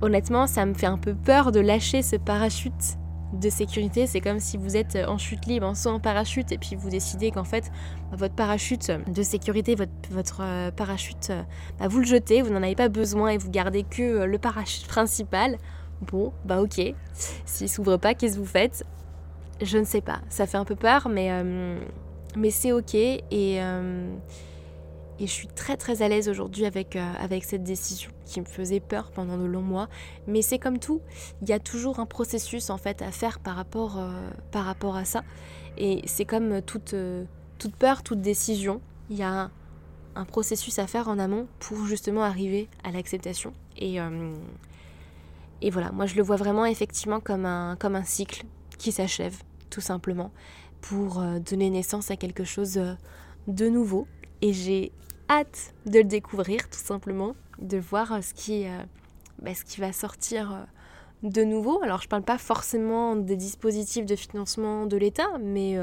honnêtement, 0.00 0.46
ça 0.46 0.66
me 0.66 0.74
fait 0.74 0.86
un 0.86 0.98
peu 0.98 1.14
peur 1.14 1.52
de 1.52 1.60
lâcher 1.60 2.02
ce 2.02 2.16
parachute 2.16 2.98
de 3.32 3.50
sécurité. 3.50 4.06
C'est 4.06 4.20
comme 4.20 4.40
si 4.40 4.56
vous 4.56 4.76
êtes 4.76 4.96
en 5.06 5.18
chute 5.18 5.46
libre, 5.46 5.66
en 5.66 5.74
saut 5.74 5.90
en 5.90 6.00
parachute, 6.00 6.52
et 6.52 6.58
puis 6.58 6.76
vous 6.76 6.90
décidez 6.90 7.30
qu'en 7.30 7.44
fait, 7.44 7.70
votre 8.12 8.34
parachute 8.34 8.92
de 9.06 9.22
sécurité, 9.22 9.74
votre, 9.74 9.92
votre 10.10 10.40
euh, 10.42 10.70
parachute, 10.70 11.30
euh, 11.30 11.42
bah, 11.78 11.88
vous 11.88 11.98
le 12.00 12.04
jetez, 12.04 12.42
vous 12.42 12.52
n'en 12.52 12.62
avez 12.62 12.74
pas 12.74 12.88
besoin 12.88 13.30
et 13.30 13.38
vous 13.38 13.50
gardez 13.50 13.84
que 13.84 14.02
euh, 14.02 14.26
le 14.26 14.38
parachute 14.38 14.86
principal. 14.88 15.58
Bon, 16.02 16.32
bah 16.44 16.60
ok. 16.60 16.80
S'il 17.44 17.68
s'ouvre 17.68 17.96
pas, 17.96 18.14
qu'est-ce 18.14 18.34
que 18.34 18.40
vous 18.40 18.46
faites? 18.46 18.84
Je 19.60 19.78
ne 19.78 19.84
sais 19.84 20.00
pas. 20.00 20.20
Ça 20.28 20.46
fait 20.46 20.56
un 20.56 20.64
peu 20.64 20.74
peur, 20.74 21.08
mais, 21.08 21.30
mais 22.34 22.50
c'est 22.50 22.72
ok. 22.72 22.94
Et, 22.96 23.60
et 25.22 25.26
je 25.26 25.32
suis 25.32 25.48
très 25.48 25.76
très 25.76 26.02
à 26.02 26.08
l'aise 26.08 26.28
aujourd'hui 26.28 26.66
avec, 26.66 26.96
euh, 26.96 27.12
avec 27.18 27.44
cette 27.44 27.62
décision 27.62 28.10
qui 28.26 28.40
me 28.40 28.44
faisait 28.44 28.80
peur 28.80 29.10
pendant 29.12 29.38
de 29.38 29.44
longs 29.44 29.62
mois. 29.62 29.88
Mais 30.26 30.42
c'est 30.42 30.58
comme 30.58 30.78
tout, 30.78 31.00
il 31.40 31.48
y 31.48 31.52
a 31.52 31.58
toujours 31.58 32.00
un 32.00 32.06
processus 32.06 32.70
en 32.70 32.76
fait 32.76 33.00
à 33.02 33.10
faire 33.10 33.38
par 33.38 33.56
rapport, 33.56 34.00
par 34.50 34.64
rapport 34.64 34.96
à 34.96 35.04
ça. 35.04 35.22
Et 35.78 36.02
c'est 36.06 36.24
comme 36.24 36.60
toute, 36.62 36.94
toute 37.58 37.76
peur, 37.76 38.02
toute 38.02 38.20
décision. 38.20 38.80
Il 39.10 39.16
y 39.16 39.22
a 39.22 39.50
un 40.14 40.24
processus 40.24 40.78
à 40.78 40.86
faire 40.86 41.08
en 41.08 41.18
amont 41.18 41.46
pour 41.58 41.86
justement 41.86 42.22
arriver 42.22 42.68
à 42.84 42.90
l'acceptation. 42.90 43.52
Et, 43.76 43.98
et 45.62 45.70
voilà, 45.70 45.92
moi 45.92 46.06
je 46.06 46.16
le 46.16 46.22
vois 46.22 46.36
vraiment 46.36 46.66
effectivement 46.66 47.20
comme 47.20 47.46
un, 47.46 47.76
comme 47.76 47.94
un 47.94 48.04
cycle 48.04 48.44
qui 48.78 48.90
s'achève, 48.90 49.36
tout 49.70 49.80
simplement, 49.80 50.32
pour 50.80 51.20
euh, 51.20 51.38
donner 51.38 51.70
naissance 51.70 52.10
à 52.10 52.16
quelque 52.16 52.42
chose 52.42 52.76
euh, 52.78 52.94
de 53.46 53.68
nouveau. 53.68 54.08
Et 54.42 54.52
j'ai 54.52 54.90
hâte 55.28 55.74
de 55.86 55.98
le 55.98 56.04
découvrir, 56.04 56.68
tout 56.68 56.78
simplement, 56.78 57.34
de 57.58 57.78
voir 57.78 58.12
euh, 58.12 58.20
ce 58.20 58.34
qui, 58.34 58.66
bah, 59.40 59.54
ce 59.54 59.64
qui 59.64 59.80
va 59.80 59.92
sortir 59.92 60.66
de 61.22 61.42
nouveau. 61.44 61.82
Alors 61.82 62.02
je 62.02 62.08
parle 62.08 62.24
pas 62.24 62.38
forcément 62.38 63.16
des 63.16 63.36
dispositifs 63.36 64.06
de 64.06 64.16
financement 64.16 64.86
de 64.86 64.96
l'État, 64.96 65.38
mais 65.40 65.78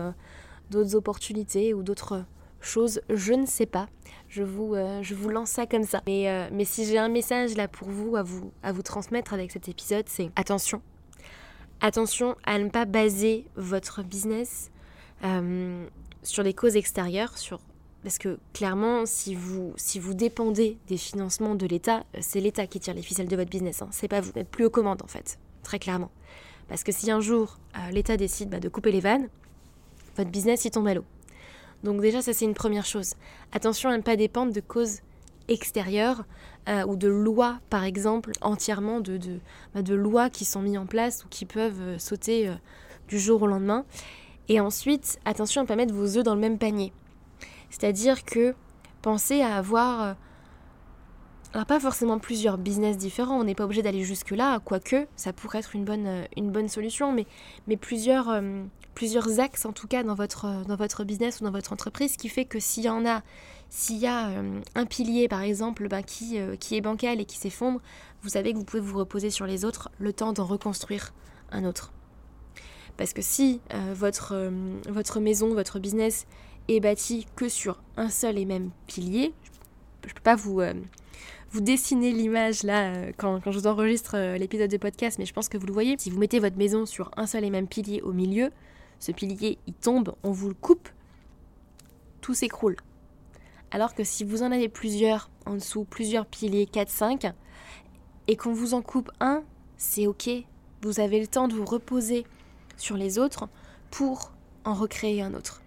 d'autres 0.70 0.96
opportunités 0.96 1.74
ou 1.74 1.84
d'autres 1.84 2.26
chose, 2.62 3.02
je 3.10 3.34
ne 3.34 3.46
sais 3.46 3.66
pas. 3.66 3.88
Je 4.28 4.44
vous, 4.44 4.76
euh, 4.76 5.02
je 5.02 5.16
vous 5.16 5.30
lance 5.30 5.50
ça 5.50 5.66
comme 5.66 5.84
ça. 5.84 6.02
Mais, 6.08 6.30
euh, 6.30 6.50
mais 6.52 6.66
si 6.66 6.86
j'ai 6.86 6.98
un 6.98 7.10
message 7.10 7.56
là 7.56 7.68
pour 7.68 7.90
vous 7.90 8.16
à, 8.16 8.24
vous, 8.24 8.52
à 8.64 8.72
vous 8.72 8.82
transmettre 8.82 9.34
avec 9.34 9.52
cet 9.52 9.70
épisode, 9.70 10.06
c'est 10.08 10.30
attention. 10.36 10.82
Attention 11.82 12.36
à 12.44 12.60
ne 12.60 12.70
pas 12.70 12.86
baser 12.86 13.46
votre 13.56 14.04
business 14.04 14.72
euh, 15.24 15.86
sur 16.24 16.44
les 16.44 16.54
causes 16.54 16.76
extérieures, 16.76 17.38
sur... 17.38 17.60
parce 18.04 18.18
que 18.18 18.40
clairement, 18.54 19.06
si 19.06 19.36
vous, 19.36 19.74
si 19.76 20.00
vous 20.00 20.14
dépendez 20.14 20.78
des 20.88 20.98
financements 20.98 21.56
de 21.56 21.66
l'État, 21.66 22.04
c'est 22.20 22.40
l'État 22.40 22.68
qui 22.68 22.80
tire 22.80 22.94
les 22.94 23.02
ficelles 23.02 23.28
de 23.28 23.36
votre 23.36 23.50
business. 23.50 23.82
Hein. 23.82 23.90
C'est 23.92 24.08
pas 24.08 24.22
vous, 24.22 24.32
n'êtes 24.36 24.50
plus 24.50 24.66
aux 24.66 24.70
commandes 24.70 25.02
en 25.04 25.08
fait, 25.08 25.38
très 25.64 25.80
clairement. 25.80 26.12
Parce 26.68 26.84
que 26.84 26.92
si 26.92 27.10
un 27.12 27.20
jour 27.20 27.58
l'État 27.92 28.16
décide 28.16 28.50
bah, 28.50 28.60
de 28.60 28.70
couper 28.70 28.92
les 28.92 29.00
vannes, 29.00 29.28
votre 30.16 30.30
business 30.30 30.66
il 30.66 30.72
tombe 30.72 30.88
à 30.88 30.94
l'eau. 30.94 31.06
Donc 31.84 32.02
déjà, 32.02 32.22
ça 32.22 32.34
c'est 32.34 32.46
une 32.46 32.54
première 32.54 32.86
chose. 32.86 33.14
Attention 33.52 33.90
à 33.90 33.98
ne 33.98 34.02
pas 34.02 34.16
dépendre 34.16 34.54
de 34.54 34.60
causes 34.60 35.00
extérieures 35.48 36.26
euh, 36.68 36.86
ou 36.86 36.96
de 36.96 37.08
lois, 37.08 37.60
par 37.70 37.84
exemple, 37.84 38.32
entièrement 38.42 39.00
de, 39.00 39.20
bah, 39.74 39.82
de, 39.82 39.96
lois 39.96 40.30
qui 40.30 40.46
sont 40.46 40.62
mises 40.62 40.78
en 40.78 40.86
place 40.86 41.26
ou 41.26 41.28
qui 41.30 41.46
peuvent 41.46 41.82
euh, 41.82 42.00
sauter 42.00 42.48
euh, 42.48 42.54
du 43.08 43.20
jour 43.20 43.42
au 43.42 43.48
lendemain. 43.48 43.86
Et 44.48 44.60
ensuite, 44.60 45.20
attention 45.26 45.62
à 45.62 45.64
ne 45.64 45.68
pas 45.68 45.76
mettre 45.76 45.94
vos 45.94 46.18
œufs 46.18 46.24
dans 46.24 46.36
le 46.36 46.42
même 46.42 46.58
panier. 46.58 46.92
C'est-à-dire 47.70 48.26
que 48.26 48.56
pensez 49.02 49.42
à 49.42 49.56
avoir... 49.56 50.16
alors 51.54 51.66
pas 51.66 51.80
forcément 51.80 52.20
plusieurs 52.20 52.58
business 52.58 52.98
différents, 52.98 53.40
on 53.40 53.44
n'est 53.44 53.56
pas 53.56 53.66
obligé 53.66 53.82
d'aller 53.82 54.04
jusque-là, 54.04 54.60
quoique 54.60 55.08
ça 55.16 55.34
pourrait 55.34 55.60
être 55.60 55.76
une 55.76 55.86
bonne, 55.86 56.26
bonne 56.38 56.68
solution, 56.68 57.12
mais, 57.14 57.26
mais 57.68 57.78
plusieurs, 57.78 58.30
axes 59.40 59.66
en 59.66 59.72
tout 59.72 59.88
cas 59.88 60.04
dans 60.04 60.16
votre, 60.16 60.66
dans 60.66 60.76
votre 60.76 61.04
business 61.04 61.40
ou 61.40 61.46
dans 61.46 61.52
votre 61.52 61.72
entreprise, 61.72 62.18
qui 62.18 62.28
fait 62.28 62.46
que 62.46 62.60
s'il 62.60 62.84
y 62.84 62.90
en 62.90 63.06
a, 63.06 63.22
s'il 63.70 63.98
y 63.98 64.08
a 64.08 64.30
euh, 64.30 64.62
un 64.76 64.86
pilier 64.86 65.28
par 65.28 65.42
exemple 65.42 65.88
ben, 65.88 66.02
qui, 66.02 66.40
euh, 66.40 66.56
est 66.72 66.82
bancal 66.82 67.22
et 67.22 67.26
qui 67.26 67.38
s'effondre, 67.38 67.80
vous 68.24 68.30
savez 68.30 68.52
que 68.52 68.58
vous 68.58 68.64
pouvez 68.64 68.82
vous 68.82 68.98
reposer 68.98 69.30
sur 69.30 69.46
les 69.46 69.64
autres 69.64 69.90
le 70.00 70.12
temps 70.12 70.34
d'en 70.34 70.46
reconstruire 70.46 71.14
un 71.52 71.64
autre. 71.64 71.94
Parce 72.98 73.14
que 73.14 73.22
si 73.22 73.62
euh, 73.74 73.94
votre 73.94 75.20
maison, 75.20 75.54
votre 75.54 75.80
business 75.80 76.26
est 76.76 76.80
bâti 76.80 77.26
que 77.36 77.50
sur 77.50 77.82
un 77.98 78.10
seul 78.10 78.38
et 78.38 78.46
même 78.46 78.72
pilier, 78.88 79.34
je 80.04 80.10
ne 80.10 80.14
peux 80.14 80.22
pas 80.22 80.36
vous, 80.36 80.62
vous 81.52 81.62
dessiner 81.62 82.12
l'image 82.12 82.64
là 82.64 83.12
quand, 83.18 83.42
quand, 83.42 83.52
je 83.52 83.60
vous 83.60 83.68
enregistre 83.68 84.36
l'épisode 84.38 84.70
de 84.70 84.78
podcast, 84.78 85.20
mais 85.20 85.26
je 85.26 85.34
pense 85.34 85.50
que 85.50 85.58
vous 85.58 85.68
le 85.68 85.74
voyez. 85.74 85.96
Si 85.98 86.10
vous 86.10 86.20
mettez 86.20 86.40
votre 86.40 86.58
maison 86.58 86.86
sur 86.86 87.12
un 87.18 87.28
seul 87.28 87.44
et 87.44 87.50
même 87.50 87.68
pilier 87.68 88.02
au 88.02 88.14
milieu, 88.14 88.52
ce 89.00 89.12
pilier 89.12 89.58
il 89.68 89.74
tombe, 89.74 90.16
on 90.24 90.32
vous 90.32 90.50
le 90.50 90.54
coupe, 90.54 90.90
tout 92.22 92.34
s'écroule. 92.34 92.78
Alors 93.72 93.94
que 93.94 94.04
si 94.04 94.24
vous 94.24 94.44
en 94.44 94.52
avez 94.52 94.70
plusieurs 94.70 95.30
en 95.46 95.56
dessous, 95.56 95.86
plusieurs 95.86 96.26
piliers, 96.26 96.66
4, 96.66 96.90
5, 96.90 97.34
et 98.28 98.36
qu'on 98.36 98.54
vous 98.54 98.74
en 98.74 98.82
coupe 98.82 99.12
un, 99.20 99.44
c'est 99.78 100.08
ok. 100.08 100.30
Vous 100.82 101.00
avez 101.00 101.20
le 101.20 101.28
temps 101.28 101.48
de 101.48 101.54
vous 101.54 101.66
reposer 101.66 102.26
sur 102.78 102.96
les 102.96 103.20
autres 103.20 103.48
pour 103.92 104.32
en 104.66 104.74
recréer 104.74 105.22
un 105.22 105.34
autre. 105.34 105.62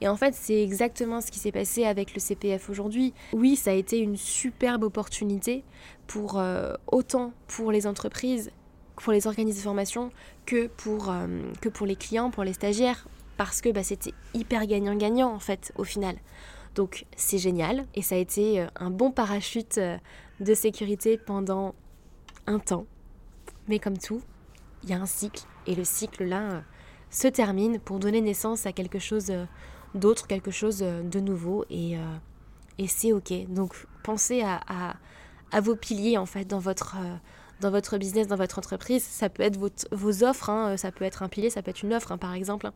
Et 0.00 0.08
en 0.08 0.16
fait, 0.16 0.34
c'est 0.34 0.62
exactement 0.62 1.20
ce 1.20 1.30
qui 1.30 1.38
s'est 1.38 1.52
passé 1.52 1.84
avec 1.84 2.14
le 2.14 2.20
CPF 2.20 2.70
aujourd'hui. 2.70 3.12
Oui, 3.32 3.56
ça 3.56 3.70
a 3.70 3.74
été 3.74 3.98
une 3.98 4.16
superbe 4.16 4.82
opportunité 4.84 5.62
pour 6.06 6.38
euh, 6.38 6.74
autant 6.86 7.32
pour 7.46 7.72
les 7.72 7.86
entreprises 7.86 8.50
pour 8.96 9.14
les 9.14 9.26
organismes 9.26 9.56
de 9.56 9.62
formation 9.62 10.10
que 10.44 10.66
pour, 10.66 11.10
euh, 11.10 11.26
que 11.62 11.70
pour 11.70 11.86
les 11.86 11.96
clients, 11.96 12.30
pour 12.30 12.44
les 12.44 12.52
stagiaires, 12.52 13.08
parce 13.38 13.62
que 13.62 13.70
bah, 13.70 13.82
c'était 13.82 14.12
hyper 14.34 14.66
gagnant-gagnant 14.66 15.32
en 15.32 15.38
fait 15.38 15.72
au 15.76 15.84
final. 15.84 16.16
Donc 16.74 17.06
c'est 17.16 17.38
génial 17.38 17.86
et 17.94 18.02
ça 18.02 18.16
a 18.16 18.18
été 18.18 18.60
euh, 18.60 18.66
un 18.76 18.90
bon 18.90 19.10
parachute 19.10 19.80
de 20.40 20.54
sécurité 20.54 21.16
pendant 21.16 21.74
un 22.46 22.58
temps. 22.58 22.84
Mais 23.68 23.78
comme 23.78 23.96
tout, 23.96 24.20
il 24.82 24.90
y 24.90 24.92
a 24.92 25.00
un 25.00 25.06
cycle 25.06 25.44
et 25.66 25.74
le 25.74 25.84
cycle 25.84 26.24
là 26.24 26.62
se 27.08 27.26
termine 27.26 27.80
pour 27.80 28.00
donner 28.00 28.20
naissance 28.20 28.66
à 28.66 28.72
quelque 28.72 28.98
chose 28.98 29.32
d'autre, 29.94 30.26
quelque 30.26 30.50
chose 30.50 30.78
de 30.78 31.20
nouveau 31.20 31.64
et, 31.70 31.96
et 32.78 32.86
c'est 32.86 33.12
ok. 33.12 33.32
Donc 33.48 33.74
pensez 34.02 34.42
à, 34.42 34.96
vos 35.60 35.76
piliers 35.76 36.16
en 36.16 36.26
fait 36.26 36.44
dans 36.44 36.58
votre 36.60 36.96
dans 37.60 37.70
votre 37.70 37.98
business, 37.98 38.26
dans 38.26 38.36
votre 38.36 38.58
entreprise. 38.58 39.02
Ça 39.02 39.28
peut 39.28 39.42
être 39.42 39.58
vos 39.92 40.24
offres, 40.24 40.50
hein, 40.50 40.76
ça 40.76 40.90
peut 40.92 41.04
être 41.04 41.22
un 41.22 41.28
pilier, 41.28 41.50
ça 41.50 41.62
peut 41.62 41.70
être 41.70 41.82
une 41.82 41.92
offre, 41.92 42.12
hein, 42.12 42.18
par 42.18 42.34
exemple. 42.34 42.70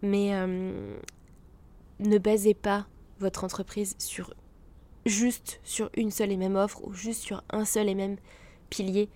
Mais 0.00 0.34
euh, 0.34 0.96
ne 1.98 2.18
basez 2.18 2.54
pas 2.54 2.86
votre 3.18 3.44
entreprise 3.44 3.94
sur 3.98 4.34
juste 5.06 5.60
sur 5.64 5.90
une 5.94 6.10
seule 6.10 6.32
et 6.32 6.36
même 6.36 6.56
offre 6.56 6.84
ou 6.84 6.92
juste 6.92 7.22
sur 7.22 7.42
un 7.50 7.64
seul 7.64 7.88
et 7.88 7.94
même 7.94 8.16
pilier. 8.70 9.08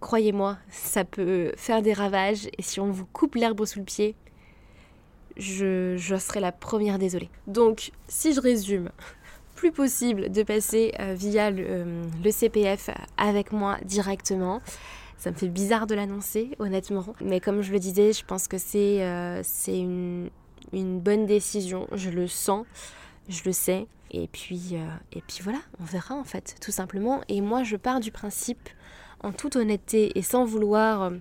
Croyez-moi, 0.00 0.58
ça 0.68 1.04
peut 1.04 1.52
faire 1.56 1.80
des 1.80 1.92
ravages 1.92 2.48
et 2.58 2.62
si 2.62 2.80
on 2.80 2.90
vous 2.90 3.06
coupe 3.06 3.36
l'herbe 3.36 3.64
sous 3.64 3.78
le 3.78 3.84
pied, 3.84 4.16
je, 5.36 5.96
serai 6.18 6.40
la 6.40 6.52
première 6.52 6.98
désolée. 6.98 7.30
Donc, 7.46 7.92
si 8.08 8.32
je 8.32 8.40
résume, 8.40 8.90
plus 9.54 9.72
possible 9.72 10.30
de 10.30 10.42
passer 10.42 10.92
euh, 10.98 11.14
via 11.14 11.50
le, 11.50 11.84
le, 12.22 12.30
CPF 12.30 12.90
avec 13.16 13.52
moi 13.52 13.78
directement. 13.84 14.60
Ça 15.18 15.30
me 15.30 15.36
fait 15.36 15.48
bizarre 15.48 15.86
de 15.86 15.94
l'annoncer, 15.94 16.50
honnêtement. 16.58 17.06
Mais 17.20 17.38
comme 17.38 17.62
je 17.62 17.70
le 17.70 17.78
disais, 17.78 18.12
je 18.12 18.24
pense 18.24 18.48
que 18.48 18.58
c'est 18.58 19.04
euh, 19.04 19.42
une, 19.68 20.30
une, 20.72 20.98
bonne 20.98 21.26
décision. 21.26 21.86
Je 21.92 22.10
le 22.10 22.26
sens, 22.26 22.66
je 23.28 23.42
le 23.44 23.52
sais. 23.52 23.86
Et 24.10 24.26
puis, 24.26 24.70
euh, 24.72 24.84
et 25.12 25.22
puis 25.22 25.38
voilà, 25.42 25.60
on 25.80 25.84
verra 25.84 26.16
en 26.16 26.24
fait, 26.24 26.56
tout 26.60 26.72
simplement. 26.72 27.20
Et 27.28 27.40
moi, 27.40 27.62
je 27.62 27.76
pars 27.76 28.00
du 28.00 28.10
principe, 28.10 28.68
en 29.22 29.32
toute 29.32 29.56
honnêteté 29.56 30.18
et 30.18 30.22
sans 30.22 30.44
vouloir 30.44 31.12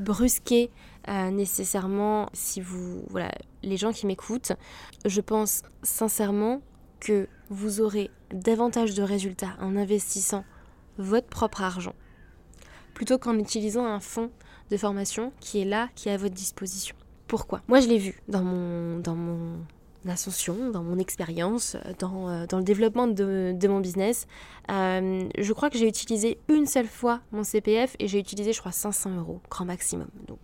brusquer 0.00 0.70
nécessairement, 1.08 2.28
si 2.32 2.60
vous, 2.60 3.04
voilà, 3.08 3.30
les 3.62 3.76
gens 3.76 3.92
qui 3.92 4.06
m'écoutent, 4.06 4.52
je 5.04 5.20
pense 5.20 5.62
sincèrement 5.82 6.62
que 7.00 7.28
vous 7.48 7.80
aurez 7.80 8.10
davantage 8.32 8.94
de 8.94 9.02
résultats 9.02 9.56
en 9.60 9.76
investissant 9.76 10.44
votre 10.98 11.28
propre 11.28 11.62
argent 11.62 11.94
plutôt 12.94 13.18
qu'en 13.18 13.38
utilisant 13.38 13.86
un 13.86 14.00
fonds 14.00 14.30
de 14.70 14.76
formation 14.76 15.32
qui 15.40 15.62
est 15.62 15.64
là, 15.64 15.88
qui 15.94 16.10
est 16.10 16.12
à 16.12 16.16
votre 16.18 16.34
disposition. 16.34 16.94
Pourquoi? 17.28 17.62
Moi, 17.66 17.80
je 17.80 17.88
l'ai 17.88 17.96
vu 17.96 18.20
dans 18.28 18.42
mon, 18.42 18.98
dans 18.98 19.14
mon 19.14 19.56
ascension, 20.08 20.70
dans 20.70 20.82
mon 20.82 20.98
expérience, 20.98 21.76
dans, 21.98 22.28
euh, 22.28 22.46
dans, 22.46 22.58
le 22.58 22.64
développement 22.64 23.06
de, 23.06 23.52
de 23.54 23.68
mon 23.68 23.80
business. 23.80 24.26
Euh, 24.70 25.28
je 25.36 25.52
crois 25.52 25.70
que 25.70 25.78
j'ai 25.78 25.88
utilisé 25.88 26.38
une 26.48 26.66
seule 26.66 26.86
fois 26.86 27.20
mon 27.32 27.44
CPF 27.44 27.96
et 27.98 28.08
j'ai 28.08 28.18
utilisé, 28.18 28.52
je 28.52 28.60
crois, 28.60 28.72
500 28.72 29.16
euros, 29.16 29.40
grand 29.50 29.64
maximum. 29.64 30.08
Donc, 30.26 30.38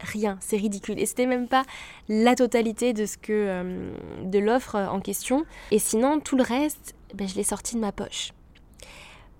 rien, 0.00 0.36
c'est 0.40 0.56
ridicule. 0.56 0.98
Et 0.98 1.06
c'était 1.06 1.26
même 1.26 1.48
pas 1.48 1.64
la 2.08 2.34
totalité 2.34 2.92
de 2.92 3.06
euh, 3.30 3.92
de 4.24 4.38
l'offre 4.38 4.76
en 4.76 5.00
question. 5.00 5.44
Et 5.70 5.78
sinon, 5.78 6.20
tout 6.20 6.36
le 6.36 6.42
reste, 6.42 6.94
ben, 7.14 7.26
je 7.26 7.34
l'ai 7.34 7.44
sorti 7.44 7.76
de 7.76 7.80
ma 7.80 7.92
poche. 7.92 8.32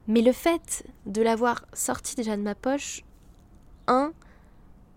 Mais 0.06 0.22
le 0.22 0.32
fait 0.32 0.86
de 1.04 1.20
l'avoir 1.20 1.66
sorti 1.74 2.14
déjà 2.14 2.36
de 2.36 2.42
ma 2.42 2.54
poche, 2.54 3.04
un, 3.86 4.12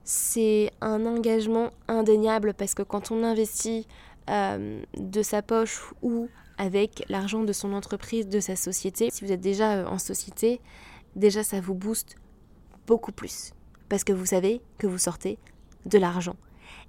c'est 0.04 0.72
un 0.80 1.06
engagement 1.06 1.72
indéniable 1.88 2.54
parce 2.54 2.74
que 2.74 2.82
quand 2.82 3.12
on 3.12 3.24
investit 3.24 3.88
euh, 4.30 4.82
de 4.98 5.22
sa 5.22 5.42
poche 5.42 5.82
ou 6.02 6.30
avec 6.58 7.04
l'argent 7.10 7.44
de 7.44 7.54
son 7.54 7.74
entreprise, 7.74 8.28
de 8.28 8.40
sa 8.40 8.56
société, 8.56 9.10
si 9.12 9.26
vous 9.26 9.32
êtes 9.32 9.42
déjà 9.42 9.78
euh, 9.78 9.86
en 9.88 9.98
société, 9.98 10.62
déjà 11.16 11.44
ça 11.44 11.60
vous 11.60 11.74
booste 11.74 12.16
beaucoup 12.88 13.12
plus 13.12 13.54
parce 13.92 14.06
que 14.06 14.14
vous 14.14 14.28
savez 14.28 14.62
que 14.78 14.88
vous 14.88 14.98
sortez 14.98 15.38
de 15.86 15.98
l'argent. 15.98 16.38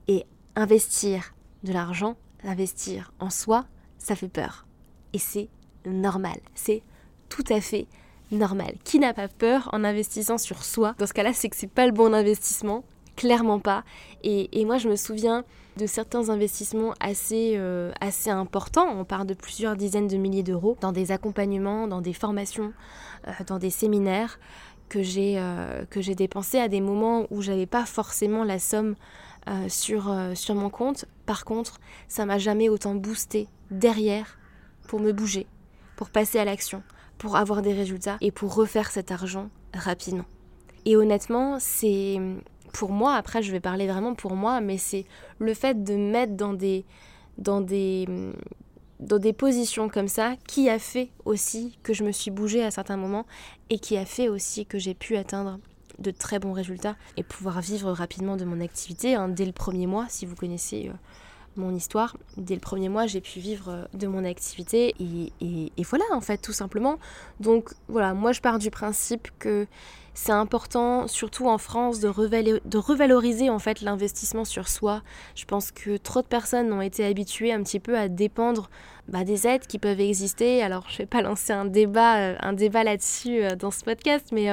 Et 0.07 0.25
investir 0.55 1.35
de 1.65 1.73
l'argent, 1.73 2.17
investir 2.45 3.13
en 3.19 3.29
soi, 3.29 3.67
ça 3.99 4.15
fait 4.15 4.29
peur. 4.29 4.67
Et 5.13 5.19
c'est 5.19 5.49
normal, 5.85 6.39
c'est 6.55 6.83
tout 7.29 7.45
à 7.49 7.61
fait 7.61 7.89
normal. 8.31 8.75
Qui 8.85 9.01
n'a 9.01 9.15
pas 9.15 9.27
peur 9.27 9.69
en 9.73 9.83
investissant 9.83 10.39
sur 10.39 10.63
soi? 10.63 10.95
Dans 10.99 11.07
ce 11.07 11.13
cas-là, 11.13 11.33
c'est 11.33 11.49
que 11.49 11.57
c'est 11.57 11.67
pas 11.67 11.87
le 11.87 11.93
bon 11.93 12.15
investissement, 12.15 12.85
clairement 13.17 13.59
pas. 13.59 13.83
Et, 14.23 14.65
moi, 14.65 14.79
je 14.79 14.89
me 14.89 14.95
souviens 14.95 15.45
de 15.77 15.87
certains 15.87 16.29
investissements 16.29 16.95
assez, 17.01 17.55
euh, 17.57 17.93
assez 18.01 18.31
importants. 18.31 18.89
On 18.89 19.05
parle 19.05 19.27
de 19.27 19.35
plusieurs 19.35 19.77
dizaines 19.77 20.09
de 20.09 20.17
milliers 20.17 20.43
d'euros 20.43 20.77
dans 20.81 20.93
des 20.93 21.13
accompagnements, 21.13 21.89
dans 21.89 22.01
des 22.01 22.13
formations, 22.13 22.73
euh, 23.29 23.33
dans 23.47 23.59
des 23.59 23.71
séminaires 23.71 24.39
que 24.89 25.03
j'ai 25.03 25.39
euh, 25.39 25.85
j'ai 25.97 26.15
dépensé 26.15 26.59
à 26.59 26.69
des 26.69 26.83
moments 26.83 27.27
où 27.31 27.41
j'avais 27.41 27.67
pas 27.67 27.87
forcément 27.87 28.45
la 28.45 28.59
somme 28.59 28.95
euh, 29.49 29.69
sur, 29.69 30.15
sur 30.35 30.55
mon 30.55 30.69
compte. 30.69 31.07
Par 31.25 31.45
contre, 31.45 31.81
ça 32.09 32.27
m'a 32.27 32.39
jamais 32.39 32.69
autant 32.69 32.95
boosté 32.95 33.49
derrière 33.71 34.39
pour 34.89 35.01
me 35.01 35.13
bouger, 35.13 35.47
pour 35.97 36.11
passer 36.11 36.39
à 36.39 36.45
l'action, 36.45 36.83
pour 37.17 37.37
avoir 37.37 37.63
des 37.63 37.73
résultats 37.73 38.19
et 38.21 38.31
pour 38.31 38.55
refaire 38.55 38.91
cet 38.91 39.11
argent 39.11 39.49
rapidement. 39.73 40.27
Et 40.85 40.97
honnêtement, 40.97 41.57
c'est 41.59 42.21
pour 42.73 42.91
moi, 42.91 43.15
après 43.15 43.43
je 43.43 43.53
vais 43.53 43.61
parler 43.61 43.87
vraiment 43.87 44.15
pour 44.15 44.35
moi, 44.35 44.61
mais 44.61 44.79
c'est 44.79 45.05
le 45.39 45.55
fait 45.55 45.85
de 45.85 45.95
mettre 45.95 46.35
dans 46.35 46.53
des, 46.53 46.85
dans 47.39 47.61
des, 47.61 48.07
dans 49.01 49.19
des 49.19 49.33
positions 49.33 49.89
comme 49.89 50.09
ça 50.09 50.35
qui 50.47 50.69
a 50.69 50.79
fait 50.79 51.11
aussi 51.25 51.79
que 51.83 51.93
je 51.93 52.05
me 52.05 52.13
suis 52.13 52.31
bougée 52.31 52.65
à 52.65 52.71
certains 52.71 52.97
moments 52.97 53.27
et 53.71 53.79
qui 53.79 53.97
a 53.97 54.05
fait 54.05 54.29
aussi 54.29 54.67
que 54.67 54.79
j'ai 54.79 54.95
pu 54.95 55.17
atteindre 55.17 55.59
de 55.99 56.11
très 56.11 56.39
bons 56.39 56.53
résultats 56.53 56.97
et 57.17 57.23
pouvoir 57.23 57.61
vivre 57.61 57.93
rapidement 57.93 58.37
de 58.37 58.45
mon 58.45 58.61
activité. 58.61 59.15
Hein, 59.15 59.29
dès 59.29 59.45
le 59.45 59.53
premier 59.53 59.87
mois, 59.87 60.07
si 60.09 60.27
vous 60.27 60.35
connaissez 60.35 60.89
euh, 60.89 60.93
mon 61.57 61.75
histoire, 61.75 62.17
dès 62.37 62.55
le 62.55 62.61
premier 62.61 62.89
mois, 62.89 63.07
j'ai 63.07 63.21
pu 63.21 63.41
vivre 63.41 63.69
euh, 63.69 63.85
de 63.95 64.07
mon 64.07 64.25
activité 64.25 64.95
et, 65.01 65.33
et, 65.77 65.83
voilà 65.85 66.05
en 66.13 66.21
fait 66.21 66.39
tout 66.39 66.53
simplement. 66.53 66.99
Donc 67.41 67.75
voilà, 67.89 68.15
moi 68.15 68.33
je 68.33 68.41
pars 68.41 68.59
du 68.59 68.71
principe 68.71 69.29
que 69.39 69.67
c'est 70.15 70.33
important, 70.33 71.09
surtout 71.09 71.49
en 71.49 71.59
France, 71.59 72.01
de, 72.01 72.61
de 72.65 72.79
revaloriser 72.79 73.51
en 73.51 73.59
fait 73.59 73.81
l'investissement 73.81 74.45
sur 74.45 74.69
soi. 74.69 75.03
Je 75.35 75.45
pense 75.45 75.71
que 75.71 75.97
trop 75.97 76.23
de 76.23 76.27
personnes 76.27 76.73
ont 76.73 76.83
été 76.83 77.05
habituées 77.05 77.53
un 77.53 77.63
petit 77.63 77.81
peu 77.81 77.97
à 77.97 78.09
dépendre 78.09 78.71
bah, 79.09 79.25
des 79.25 79.47
aides 79.47 79.67
qui 79.67 79.79
peuvent 79.79 80.01
exister. 80.01 80.63
Alors 80.63 80.87
je 80.89 80.99
vais 80.99 81.07
pas 81.07 81.23
lancer 81.23 81.53
un 81.53 81.65
débat, 81.65 82.19
euh, 82.19 82.37
un 82.41 82.53
débat 82.53 82.85
là-dessus 82.85 83.43
dans 83.59 83.71
ce 83.71 83.85
podcast, 83.85 84.29
mais 84.33 84.51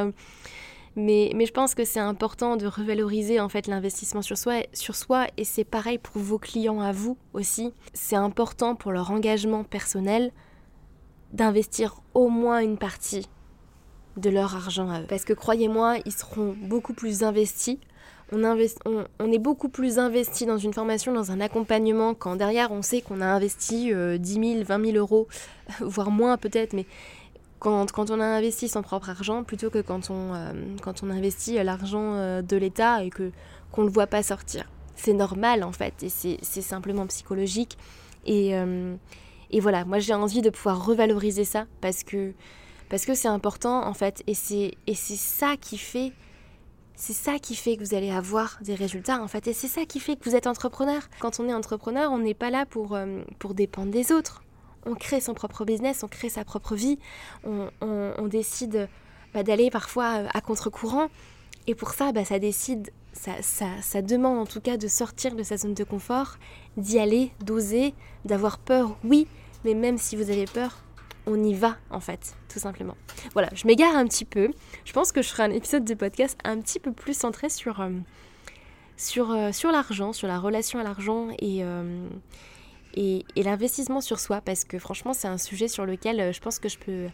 mais, 0.95 1.45
je 1.45 1.52
pense 1.52 1.76
que 1.76 1.86
c'est 1.86 2.00
important 2.00 2.58
de 2.58 2.67
revaloriser 2.67 3.39
en 3.39 3.50
fait 3.50 3.67
l'investissement 3.67 4.22
sur 4.22 4.38
soi, 4.38 4.63
sur 4.74 4.95
soi 4.95 5.28
et 5.38 5.45
c'est 5.45 5.63
pareil 5.63 5.98
pour 5.98 6.22
vos 6.22 6.39
clients 6.39 6.82
à 6.82 6.91
vous 6.91 7.17
aussi. 7.34 7.74
C'est 7.93 8.15
important 8.15 8.76
pour 8.76 8.91
leur 8.91 9.12
engagement 9.12 9.63
personnel 9.63 10.32
d'investir 11.32 12.02
au 12.13 12.30
moins 12.30 12.60
une 12.60 12.78
partie 12.78 13.30
de 14.19 14.29
leur 14.29 14.55
argent. 14.55 15.03
Parce 15.08 15.25
que 15.25 15.34
croyez-moi, 15.34 15.97
ils 16.05 16.12
seront 16.12 16.55
beaucoup 16.62 16.93
plus 16.93 17.23
investis. 17.23 17.77
On, 18.32 18.43
on, 18.45 19.32
est 19.32 19.39
beaucoup 19.39 19.69
plus 19.69 19.97
investi 19.97 20.45
dans 20.45 20.60
une 20.60 20.71
formation, 20.71 21.12
dans 21.12 21.32
un 21.32 21.41
accompagnement, 21.41 22.13
quand 22.13 22.36
derrière 22.36 22.71
on 22.71 22.84
sait 22.84 23.01
qu'on 23.01 23.21
a 23.21 23.25
investi 23.25 23.91
10 24.19 24.34
000, 24.34 24.63
20 24.63 24.86
000 24.86 24.97
euros, 24.97 25.27
voire 25.82 26.12
moins 26.12 26.38
peut-être, 26.38 26.73
mais 26.73 26.86
quand, 27.60 27.91
quand, 27.91 28.10
on 28.10 28.19
a 28.19 28.25
investi 28.25 28.67
son 28.67 28.82
propre 28.82 29.10
argent 29.10 29.43
plutôt 29.43 29.69
que 29.69 29.79
quand 29.79 30.10
on, 30.10 30.34
euh, 30.34 30.53
quand 30.82 31.03
on 31.03 31.10
investit 31.10 31.62
l'argent 31.63 32.13
euh, 32.15 32.41
de 32.41 32.58
l'État 32.58 33.03
et 33.03 33.10
que 33.10 33.32
qu'on 33.71 33.82
ne 33.82 33.88
le 33.88 33.93
voit 33.93 34.08
pas 34.08 34.23
sortir. 34.23 34.65
C'est 34.95 35.13
normal 35.13 35.63
en 35.63 35.71
fait 35.71 36.03
et 36.03 36.10
c'est 36.10 36.62
simplement 36.62 37.05
psychologique. 37.08 37.77
Et, 38.25 38.55
euh, 38.55 38.95
et 39.51 39.60
voilà, 39.60 39.86
moi 39.86 39.99
j'ai 39.99 40.13
envie 40.13 40.41
de 40.41 40.49
pouvoir 40.49 40.84
revaloriser 40.86 41.45
ça 41.45 41.67
parce 41.79 42.03
que 42.03 42.34
parce 42.89 43.06
que 43.06 43.13
c'est 43.13 43.28
important 43.28 43.86
en 43.86 43.93
fait 43.93 44.23
et 44.28 44.34
c'est 44.34 44.75
ça 44.95 45.56
qui 45.58 45.78
fait 45.78 46.12
c'est 46.95 47.13
ça 47.13 47.39
qui 47.39 47.56
fait 47.56 47.78
que 47.78 47.84
vous 47.84 47.93
allez 47.93 48.12
avoir 48.12 48.58
des 48.62 48.75
résultats 48.75 49.21
en 49.21 49.28
fait 49.28 49.47
et 49.47 49.54
c'est 49.54 49.69
ça 49.69 49.86
qui 49.86 50.02
fait 50.02 50.17
que 50.17 50.30
vous 50.30 50.36
êtes 50.36 50.47
entrepreneur. 50.47 51.02
Quand 51.19 51.39
on 51.39 51.47
est 51.47 51.54
entrepreneur, 51.54 52.12
on 52.12 52.19
n'est 52.19 52.34
pas 52.34 52.49
là 52.49 52.65
pour 52.65 52.97
pour 53.39 53.54
dépendre 53.54 53.91
des 53.91 54.12
autres 54.12 54.43
on 54.86 54.95
crée 54.95 55.21
son 55.21 55.34
propre 55.34 55.65
business, 55.65 56.04
on 56.04 56.08
crée 56.08 56.30
sa 56.30 56.43
propre 56.43 56.75
vie, 56.75 56.99
on, 57.43 58.28
décide 58.28 58.88
bah, 59.34 59.43
d'aller 59.43 59.69
parfois 59.69 60.19
euh, 60.19 60.28
à 60.34 60.41
contre-courant. 60.41 61.08
Et 61.67 61.75
pour 61.75 61.91
ça, 61.91 62.12
bah, 62.12 62.25
ça 62.25 62.39
décide, 62.39 62.91
ça, 63.13 63.32
ça, 63.41 64.02
demande 64.02 64.39
en 64.39 64.45
tout 64.45 64.62
cas 64.62 64.78
de 64.78 64.88
sortir 64.88 65.36
de 65.36 65.43
sa 65.43 65.58
zone 65.58 65.73
de 65.73 65.84
confort, 65.84 66.38
d'y 66.78 66.99
aller, 66.99 67.32
d'oser, 67.43 67.93
d'avoir 68.25 68.58
peur, 68.58 68.97
oui, 69.04 69.28
mais 69.65 69.73
même 69.73 69.97
si 69.97 70.15
vous 70.15 70.30
avez 70.30 70.45
peur, 70.45 70.84
on 71.30 71.42
y 71.44 71.54
va 71.54 71.78
en 71.89 72.00
fait, 72.00 72.36
tout 72.52 72.60
simplement. 72.60 72.96
Voilà, 73.34 73.50
je 73.54 73.65
m'égare 73.68 73.96
un 73.96 74.06
petit 74.06 74.26
peu. 74.26 74.50
Je 74.86 74.94
pense 74.94 75.12
que 75.12 75.22
je 75.22 75.30
ferai 75.30 75.44
un 75.44 75.52
épisode 75.52 75.86
de 75.86 75.94
podcast 75.94 76.38
un 76.44 76.60
petit 76.60 76.80
peu 76.80 76.92
plus 76.92 77.18
centré 77.18 77.50
sur, 77.50 77.80
euh, 77.80 77.92
euh, 79.18 79.72
l'argent, 79.72 80.12
sur 80.12 80.28
la 80.28 80.39
relation 80.39 80.80
à 80.80 80.84
l'argent 80.84 81.30
et, 81.39 81.63
et, 82.96 83.24
l'investissement 83.44 84.02
sur 84.02 84.20
soi, 84.20 84.42
parce 84.42 84.65
que 84.65 84.80
franchement, 84.80 85.13
c'est 85.13 85.28
un 85.28 85.38
sujet 85.38 85.68
sur 85.68 85.86
lequel 85.86 86.20
euh, 86.20 86.32
je 86.32 86.42
pense 86.42 86.60
que 86.60 86.70
je 86.70 86.78
peux, 86.78 87.08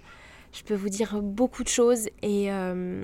je 0.51 0.63
peux 0.63 0.73
vous 0.73 0.89
dire 0.89 1.21
beaucoup 1.21 1.63
de 1.63 1.67
choses 1.67 2.08
et, 2.21 2.51
euh, 2.51 3.03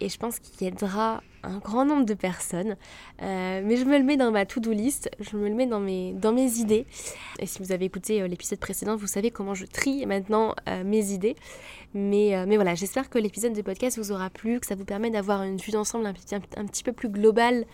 et 0.00 0.08
je 0.08 0.18
pense 0.18 0.38
qu'il 0.38 0.66
aidera 0.66 1.22
un 1.42 1.58
grand 1.58 1.84
nombre 1.84 2.04
de 2.04 2.14
personnes. 2.14 2.76
Euh, 3.22 3.62
mais 3.64 3.76
je 3.76 3.84
me 3.84 3.98
le 3.98 4.04
mets 4.04 4.16
dans 4.16 4.30
ma 4.30 4.46
to-do 4.46 4.72
list, 4.72 5.10
je 5.20 5.36
me 5.36 5.48
le 5.48 5.54
mets 5.54 5.66
dans 5.66 5.80
mes, 5.80 6.12
dans 6.12 6.32
mes 6.32 6.58
idées. 6.58 6.86
Et 7.38 7.46
si 7.46 7.60
vous 7.60 7.72
avez 7.72 7.84
écouté 7.84 8.26
l'épisode 8.26 8.58
précédent, 8.58 8.96
vous 8.96 9.06
savez 9.06 9.30
comment 9.30 9.54
je 9.54 9.66
trie 9.66 10.06
maintenant 10.06 10.54
mes 10.84 11.12
idées. 11.12 11.36
Mais, 11.94 12.44
mais 12.46 12.56
voilà, 12.56 12.74
j'espère 12.74 13.08
que 13.08 13.18
l'épisode 13.18 13.52
de 13.52 13.62
podcast 13.62 13.98
vous 13.98 14.10
aura 14.12 14.28
plu, 14.28 14.58
que 14.58 14.66
ça 14.66 14.74
vous 14.74 14.84
permet 14.84 15.10
d'avoir 15.10 15.44
une 15.44 15.58
vue 15.58 15.72
d'ensemble 15.72 16.06
un, 16.06 16.36
un, 16.56 16.66
petit 16.66 16.82
peu 16.82 16.92
plus 16.92 17.08
globale 17.08 17.64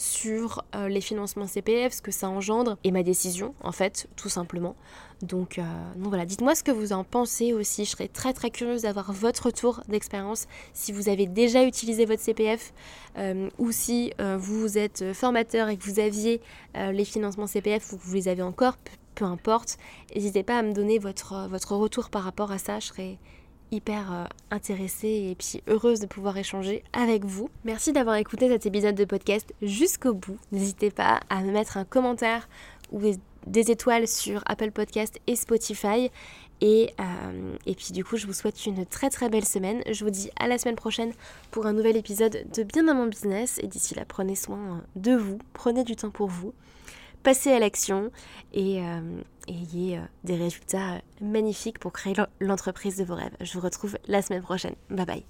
sur 0.00 0.64
euh, 0.74 0.88
les 0.88 1.02
financements 1.02 1.46
CPF, 1.46 1.92
ce 1.92 2.00
que 2.00 2.10
ça 2.10 2.30
engendre 2.30 2.78
et 2.84 2.90
ma 2.90 3.02
décision 3.02 3.54
en 3.60 3.70
fait, 3.70 4.08
tout 4.16 4.30
simplement. 4.30 4.74
Donc, 5.22 5.58
euh, 5.58 5.62
donc 5.96 6.08
voilà, 6.08 6.24
dites-moi 6.24 6.54
ce 6.54 6.62
que 6.62 6.70
vous 6.70 6.92
en 6.92 7.04
pensez 7.04 7.52
aussi. 7.52 7.84
Je 7.84 7.90
serais 7.90 8.08
très 8.08 8.32
très 8.32 8.50
curieuse 8.50 8.82
d'avoir 8.82 9.12
votre 9.12 9.46
retour 9.46 9.82
d'expérience 9.88 10.46
si 10.72 10.92
vous 10.92 11.08
avez 11.08 11.26
déjà 11.26 11.64
utilisé 11.64 12.04
votre 12.06 12.22
CPF 12.22 12.72
ou 13.58 13.72
si 13.72 14.12
vous 14.38 14.78
êtes 14.78 15.12
formateur 15.12 15.68
et 15.68 15.76
que 15.76 15.84
vous 15.84 16.00
aviez 16.00 16.40
les 16.74 17.04
financements 17.04 17.46
CPF 17.46 17.92
ou 17.92 17.98
que 17.98 18.02
vous 18.02 18.14
les 18.14 18.28
avez 18.28 18.42
encore, 18.42 18.76
peu 19.14 19.24
importe. 19.24 19.76
N'hésitez 20.14 20.42
pas 20.42 20.58
à 20.58 20.62
me 20.62 20.72
donner 20.72 20.98
votre, 20.98 21.34
retour 21.74 22.10
par 22.10 22.22
rapport 22.22 22.52
à 22.52 22.58
ça. 22.58 22.80
Je 22.80 22.86
serais 22.86 23.18
hyper 23.70 24.12
euh, 24.12 24.24
intéressée 24.50 25.28
et 25.30 25.36
puis 25.36 25.62
heureuse 25.68 26.00
de 26.00 26.06
pouvoir 26.06 26.36
échanger 26.36 26.82
avec 26.92 27.24
vous. 27.24 27.50
Merci 27.64 27.92
d'avoir 27.92 28.16
écouté 28.16 28.48
cet 28.48 28.66
épisode 28.66 28.94
de 28.94 29.04
podcast 29.04 29.54
jusqu'au 29.62 30.14
bout. 30.14 30.38
N'hésitez 30.52 30.90
pas 30.90 31.20
à 31.28 31.42
me 31.42 31.52
mettre 31.52 31.76
un 31.76 31.84
commentaire 31.84 32.48
ou 32.90 33.00
étoiles 33.54 34.08
sur 34.08 34.42
Apple 34.46 34.70
Podcast 34.70 35.18
et 35.26 35.36
Spotify. 35.36 36.10
Et, 36.62 36.92
euh, 37.00 37.56
et 37.64 37.74
puis 37.74 37.92
du 37.92 38.04
coup, 38.04 38.16
je 38.16 38.26
vous 38.26 38.34
souhaite 38.34 38.66
une 38.66 38.84
très 38.84 39.08
très 39.08 39.28
belle 39.28 39.46
semaine. 39.46 39.82
Je 39.90 40.04
vous 40.04 40.10
dis 40.10 40.30
à 40.38 40.46
la 40.46 40.58
semaine 40.58 40.76
prochaine 40.76 41.12
pour 41.50 41.66
un 41.66 41.72
nouvel 41.72 41.96
épisode 41.96 42.46
de 42.54 42.62
Bien 42.62 42.84
dans 42.84 42.94
mon 42.94 43.06
business. 43.06 43.58
Et 43.62 43.66
d'ici 43.66 43.94
là, 43.94 44.04
prenez 44.06 44.34
soin 44.34 44.82
de 44.96 45.12
vous, 45.12 45.38
prenez 45.54 45.84
du 45.84 45.96
temps 45.96 46.10
pour 46.10 46.28
vous 46.28 46.52
passez 47.22 47.52
à 47.52 47.58
l'action 47.58 48.10
et 48.52 48.80
euh, 48.80 49.22
ayez 49.48 49.98
euh, 49.98 50.02
des 50.24 50.36
résultats 50.36 51.00
magnifiques 51.20 51.78
pour 51.78 51.92
créer 51.92 52.14
l'entreprise 52.40 52.96
de 52.96 53.04
vos 53.04 53.14
rêves. 53.14 53.36
Je 53.40 53.52
vous 53.54 53.60
retrouve 53.60 53.98
la 54.06 54.22
semaine 54.22 54.42
prochaine. 54.42 54.74
Bye 54.90 55.06
bye. 55.06 55.24